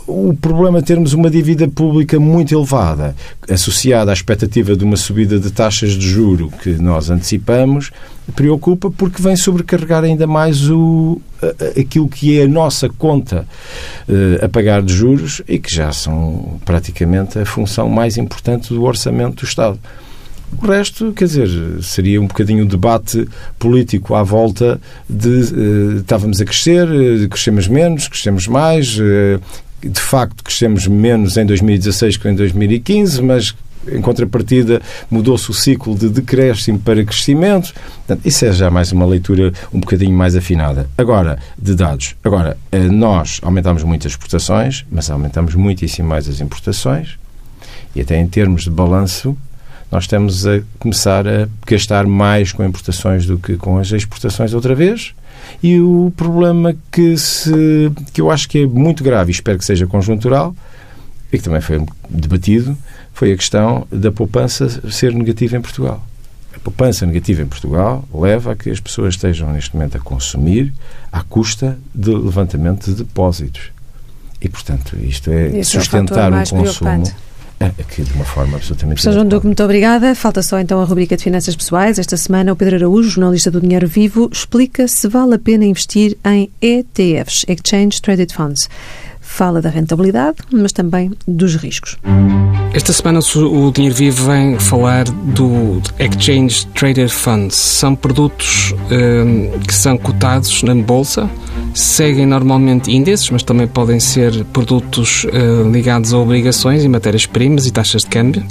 o 0.06 0.34
problema 0.34 0.78
é 0.78 0.82
termos 0.82 1.12
uma 1.12 1.30
dívida 1.30 1.66
pública 1.66 2.20
muito 2.20 2.54
elevada, 2.54 3.14
associada 3.48 4.10
à 4.10 4.14
expectativa 4.14 4.76
de 4.76 4.84
uma 4.84 4.96
subida 4.96 5.38
de 5.38 5.50
taxas 5.50 5.92
de 5.92 6.06
juro 6.06 6.50
que 6.62 6.70
nós 6.70 7.10
antecipamos, 7.10 7.90
preocupa 8.34 8.90
porque 8.90 9.22
vem 9.22 9.36
sobrecarregar 9.36 10.04
ainda 10.04 10.26
mais 10.26 10.70
o, 10.70 11.20
aquilo 11.78 12.08
que 12.08 12.38
é 12.38 12.44
a 12.44 12.48
nossa 12.48 12.88
conta 12.88 13.46
uh, 14.08 14.44
a 14.44 14.48
pagar 14.48 14.82
de 14.82 14.92
juros 14.94 15.42
e 15.48 15.58
que 15.58 15.74
já 15.74 15.92
são 15.92 16.60
praticamente 16.64 17.38
a 17.38 17.46
função 17.46 17.88
mais 17.88 18.16
importante 18.16 18.72
do 18.72 18.82
orçamento 18.82 19.44
do 19.44 19.48
Estado. 19.48 19.78
O 20.62 20.66
resto, 20.66 21.12
quer 21.12 21.24
dizer, 21.24 21.48
seria 21.82 22.20
um 22.20 22.28
bocadinho 22.28 22.64
o 22.64 22.68
debate 22.68 23.26
político 23.58 24.14
à 24.14 24.22
volta 24.22 24.80
de 25.08 25.28
uh, 25.28 25.96
estávamos 25.98 26.40
a 26.40 26.44
crescer, 26.44 26.86
uh, 26.88 27.28
crescemos 27.28 27.66
menos, 27.66 28.06
crescemos 28.06 28.46
mais, 28.46 28.98
de 29.88 30.00
facto 30.00 30.42
crescemos 30.42 30.86
menos 30.86 31.36
em 31.36 31.46
2016 31.46 32.16
que 32.16 32.28
em 32.28 32.34
2015, 32.34 33.22
mas 33.22 33.54
em 33.86 34.00
contrapartida 34.00 34.80
mudou-se 35.10 35.50
o 35.50 35.54
ciclo 35.54 35.94
de 35.94 36.08
decréscimo 36.08 36.78
para 36.78 37.04
crescimento. 37.04 37.72
Portanto, 38.06 38.20
isso 38.24 38.44
é 38.44 38.52
já 38.52 38.70
mais 38.70 38.92
uma 38.92 39.06
leitura 39.06 39.52
um 39.72 39.80
bocadinho 39.80 40.16
mais 40.16 40.34
afinada. 40.36 40.88
Agora, 40.96 41.38
de 41.58 41.74
dados. 41.74 42.14
Agora, 42.24 42.56
eh, 42.72 42.88
nós 42.88 43.40
aumentamos 43.42 43.82
muito 43.82 44.06
as 44.06 44.12
exportações, 44.12 44.84
mas 44.90 45.10
aumentamos 45.10 45.54
muitíssimo 45.54 46.08
mais 46.08 46.28
as 46.28 46.40
importações. 46.40 47.18
E 47.94 48.00
até 48.00 48.18
em 48.18 48.26
termos 48.26 48.64
de 48.64 48.70
balanço, 48.70 49.36
nós 49.90 50.04
estamos 50.04 50.46
a 50.46 50.60
começar 50.78 51.26
a 51.28 51.48
gastar 51.66 52.06
mais 52.06 52.52
com 52.52 52.64
importações 52.64 53.26
do 53.26 53.38
que 53.38 53.56
com 53.56 53.78
as 53.78 53.92
exportações 53.92 54.52
outra 54.52 54.74
vez. 54.74 55.14
E 55.62 55.80
o 55.80 56.12
problema 56.16 56.74
que, 56.90 57.16
se, 57.16 57.90
que 58.12 58.20
eu 58.20 58.30
acho 58.30 58.48
que 58.48 58.62
é 58.62 58.66
muito 58.66 59.02
grave, 59.02 59.30
e 59.30 59.34
espero 59.34 59.58
que 59.58 59.64
seja 59.64 59.86
conjuntural, 59.86 60.54
e 61.32 61.38
que 61.38 61.44
também 61.44 61.60
foi 61.60 61.84
debatido, 62.08 62.76
foi 63.12 63.32
a 63.32 63.36
questão 63.36 63.86
da 63.90 64.12
poupança 64.12 64.90
ser 64.90 65.12
negativa 65.14 65.56
em 65.56 65.60
Portugal. 65.60 66.04
A 66.54 66.58
poupança 66.58 67.04
negativa 67.04 67.42
em 67.42 67.46
Portugal 67.46 68.04
leva 68.12 68.52
a 68.52 68.56
que 68.56 68.70
as 68.70 68.80
pessoas 68.80 69.14
estejam 69.14 69.52
neste 69.52 69.74
momento 69.74 69.96
a 69.96 70.00
consumir 70.00 70.72
à 71.10 71.22
custa 71.22 71.78
de 71.94 72.10
levantamento 72.10 72.86
de 72.86 72.94
depósitos. 72.94 73.72
E, 74.40 74.48
portanto, 74.48 74.96
isto 75.00 75.30
é 75.30 75.58
Esse 75.58 75.72
sustentar 75.72 76.32
é 76.32 76.36
um 76.36 76.44
consumo. 76.44 76.62
Preocupante 76.62 77.23
aqui 77.78 78.02
de 78.02 78.12
uma 78.14 78.24
forma 78.24 78.56
absolutamente 78.56 78.96
Professor 78.96 79.12
João 79.12 79.26
Duque, 79.26 79.46
muito 79.46 79.62
obrigada. 79.62 80.14
Falta 80.14 80.42
só 80.42 80.58
então 80.58 80.80
a 80.80 80.84
rubrica 80.84 81.16
de 81.16 81.22
finanças 81.22 81.54
pessoais. 81.54 81.98
Esta 81.98 82.16
semana 82.16 82.52
o 82.52 82.56
Pedro 82.56 82.76
Araújo, 82.76 83.10
jornalista 83.10 83.50
do 83.50 83.60
Dinheiro 83.60 83.86
Vivo, 83.86 84.28
explica 84.32 84.86
se 84.88 85.08
vale 85.08 85.34
a 85.34 85.38
pena 85.38 85.64
investir 85.64 86.16
em 86.24 86.50
ETFs, 86.60 87.44
Exchange 87.48 88.00
Traded 88.00 88.32
Funds 88.32 88.68
fala 89.34 89.60
da 89.60 89.68
rentabilidade, 89.68 90.36
mas 90.52 90.70
também 90.70 91.10
dos 91.26 91.56
riscos. 91.56 91.98
Esta 92.72 92.92
semana 92.92 93.18
o 93.18 93.72
Dinheiro 93.72 93.96
Vivo 93.96 94.26
vem 94.30 94.60
falar 94.60 95.04
do 95.04 95.82
Exchange 95.98 96.64
Traded 96.68 97.10
Funds. 97.10 97.56
São 97.56 97.96
produtos 97.96 98.72
um, 98.92 99.58
que 99.58 99.74
são 99.74 99.98
cotados 99.98 100.62
na 100.62 100.72
bolsa, 100.76 101.28
seguem 101.74 102.26
normalmente 102.26 102.92
índices, 102.92 103.28
mas 103.30 103.42
também 103.42 103.66
podem 103.66 103.98
ser 103.98 104.44
produtos 104.46 105.24
uh, 105.24 105.68
ligados 105.68 106.12
a 106.12 106.18
obrigações 106.18 106.84
e 106.84 106.88
matérias-primas 106.88 107.66
e 107.66 107.72
taxas 107.72 108.02
de 108.02 108.10
câmbio. 108.10 108.44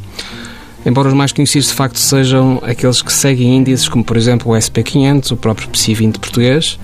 Embora 0.86 1.08
os 1.08 1.14
mais 1.14 1.32
conhecidos 1.32 1.70
de 1.70 1.76
facto 1.76 1.98
sejam 1.98 2.62
aqueles 2.62 3.02
que 3.02 3.14
seguem 3.14 3.56
índices, 3.56 3.88
como 3.88 4.04
por 4.04 4.18
exemplo 4.18 4.52
o 4.52 4.56
SP500, 4.56 5.32
o 5.32 5.38
próprio 5.38 5.70
PSI20 5.70 6.20
português, 6.20 6.78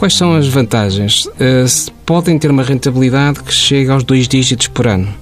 Quais 0.00 0.14
são 0.14 0.34
as 0.34 0.48
vantagens? 0.48 1.26
Uh, 1.26 1.92
podem 2.06 2.38
ter 2.38 2.50
uma 2.50 2.62
rentabilidade 2.62 3.42
que 3.42 3.52
chega 3.52 3.92
aos 3.92 4.02
dois 4.02 4.26
dígitos 4.26 4.66
por 4.66 4.86
ano. 4.86 5.12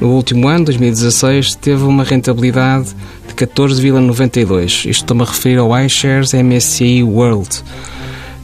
No 0.00 0.10
último 0.10 0.46
ano, 0.46 0.66
2016, 0.66 1.56
teve 1.56 1.82
uma 1.82 2.04
rentabilidade 2.04 2.94
de 3.26 3.34
14,92. 3.34 4.64
Isto 4.64 4.88
estou-me 4.90 5.24
a 5.24 5.26
referir 5.26 5.58
ao 5.58 5.76
iShares 5.80 6.32
MSCI 6.34 7.02
World. 7.02 7.48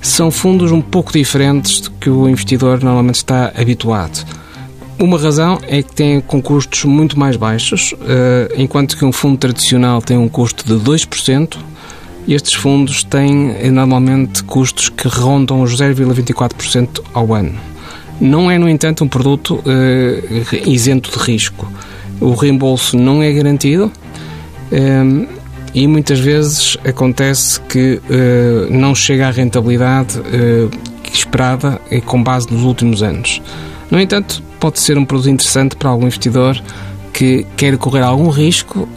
São 0.03 0.33
fundos 0.33 0.73
um 0.73 0.81
pouco 0.81 1.13
diferentes 1.13 1.83
do 1.83 1.93
que 1.93 2.11
o 2.11 2.29
investidor 2.29 2.83
normalmente 2.83 3.15
está 3.15 3.53
habituado. 3.57 4.27
Uma 4.99 5.17
razão 5.17 5.61
é 5.69 5.81
que 5.81 5.95
têm 5.95 6.21
com 6.21 6.43
custos 6.43 6.83
muito 6.87 7.17
mais 7.17 7.37
baixos, 7.37 7.95
eh, 8.05 8.53
enquanto 8.57 8.97
que 8.97 9.05
um 9.05 9.13
fundo 9.13 9.39
tradicional 9.39 10.03
tem 10.03 10.19
um 10.19 10.29
custo 10.29 10.67
de 10.67 10.75
2%, 10.85 11.57
estes 12.33 12.55
fundos 12.55 13.05
têm 13.05 13.51
eh, 13.51 13.70
normalmente 13.70 14.43
custos 14.45 14.89
que 14.89 15.09
rondam 15.09 15.62
os 15.62 15.77
0,24% 15.77 17.03
ao 17.12 17.35
ano. 17.35 17.55
Não 18.20 18.51
é, 18.51 18.59
no 18.59 18.68
entanto, 18.68 19.05
um 19.05 19.09
produto 19.09 19.57
uh, 19.57 20.68
isento 20.68 21.11
de 21.11 21.18
risco. 21.18 21.70
O 22.20 22.33
reembolso 22.35 22.97
não 22.97 23.20
é 23.20 23.33
garantido 23.33 23.91
ehm, 24.70 25.27
e 25.75 25.87
muitas 25.89 26.20
vezes 26.20 26.79
acontece 26.85 27.61
que 27.62 28.01
uh, 28.09 28.72
não 28.72 28.95
chega 28.95 29.27
à 29.27 29.31
rentabilidade 29.33 30.20
esperada 31.12 31.81
com 32.07 32.22
base 32.22 32.53
nos 32.53 32.62
últimos 32.62 33.03
anos. 33.03 33.43
No 33.91 34.01
entanto, 34.01 34.43
pode 34.61 34.79
ser 34.79 34.97
um 34.97 35.05
produto 35.05 35.31
interessante 35.31 35.75
para 35.75 35.91
algum 35.91 36.05
investidor 36.05 36.57
que 37.12 37.45
quer 37.57 37.77
correr 37.77 38.03
algum 38.03 38.29
risco 38.29 38.89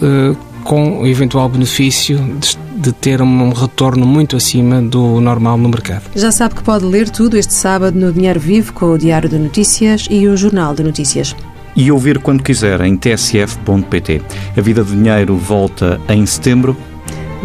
com 0.68 0.99
o 0.99 1.07
eventual 1.07 1.47
benefício 1.49 2.18
de 2.39 2.68
de 2.78 2.91
ter 2.91 3.22
um 3.22 3.49
retorno 3.49 4.05
muito 4.05 4.36
acima 4.36 4.82
do 4.82 5.20
normal 5.20 5.57
no 5.57 5.68
mercado. 5.68 6.03
Já 6.15 6.32
sabe 6.32 6.55
que 6.55 6.63
pode 6.63 6.86
ler 6.86 7.09
tudo 7.09 7.36
este 7.36 7.53
sábado 7.53 7.99
no 7.99 8.13
Dinheiro 8.13 8.39
Vivo 8.39 8.72
com 8.72 8.91
o 8.91 8.97
Diário 8.97 9.28
de 9.28 9.38
Notícias 9.38 10.07
e 10.09 10.28
o 10.28 10.38
Jornal 10.38 10.76
de 10.76 10.84
Notícias. 10.84 11.36
E 11.76 11.91
ouvir 11.91 12.20
quando 12.20 12.43
quiser 12.43 12.80
em 12.82 12.95
tsf.pt. 12.95 14.22
A 14.55 14.61
vida 14.61 14.84
do 14.84 14.95
dinheiro 14.95 15.36
volta 15.36 15.99
em 16.07 16.26
setembro. 16.26 16.78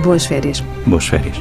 Boas 0.02 0.24
férias. 0.26 0.62
Boas 0.86 1.06
férias. 1.06 1.36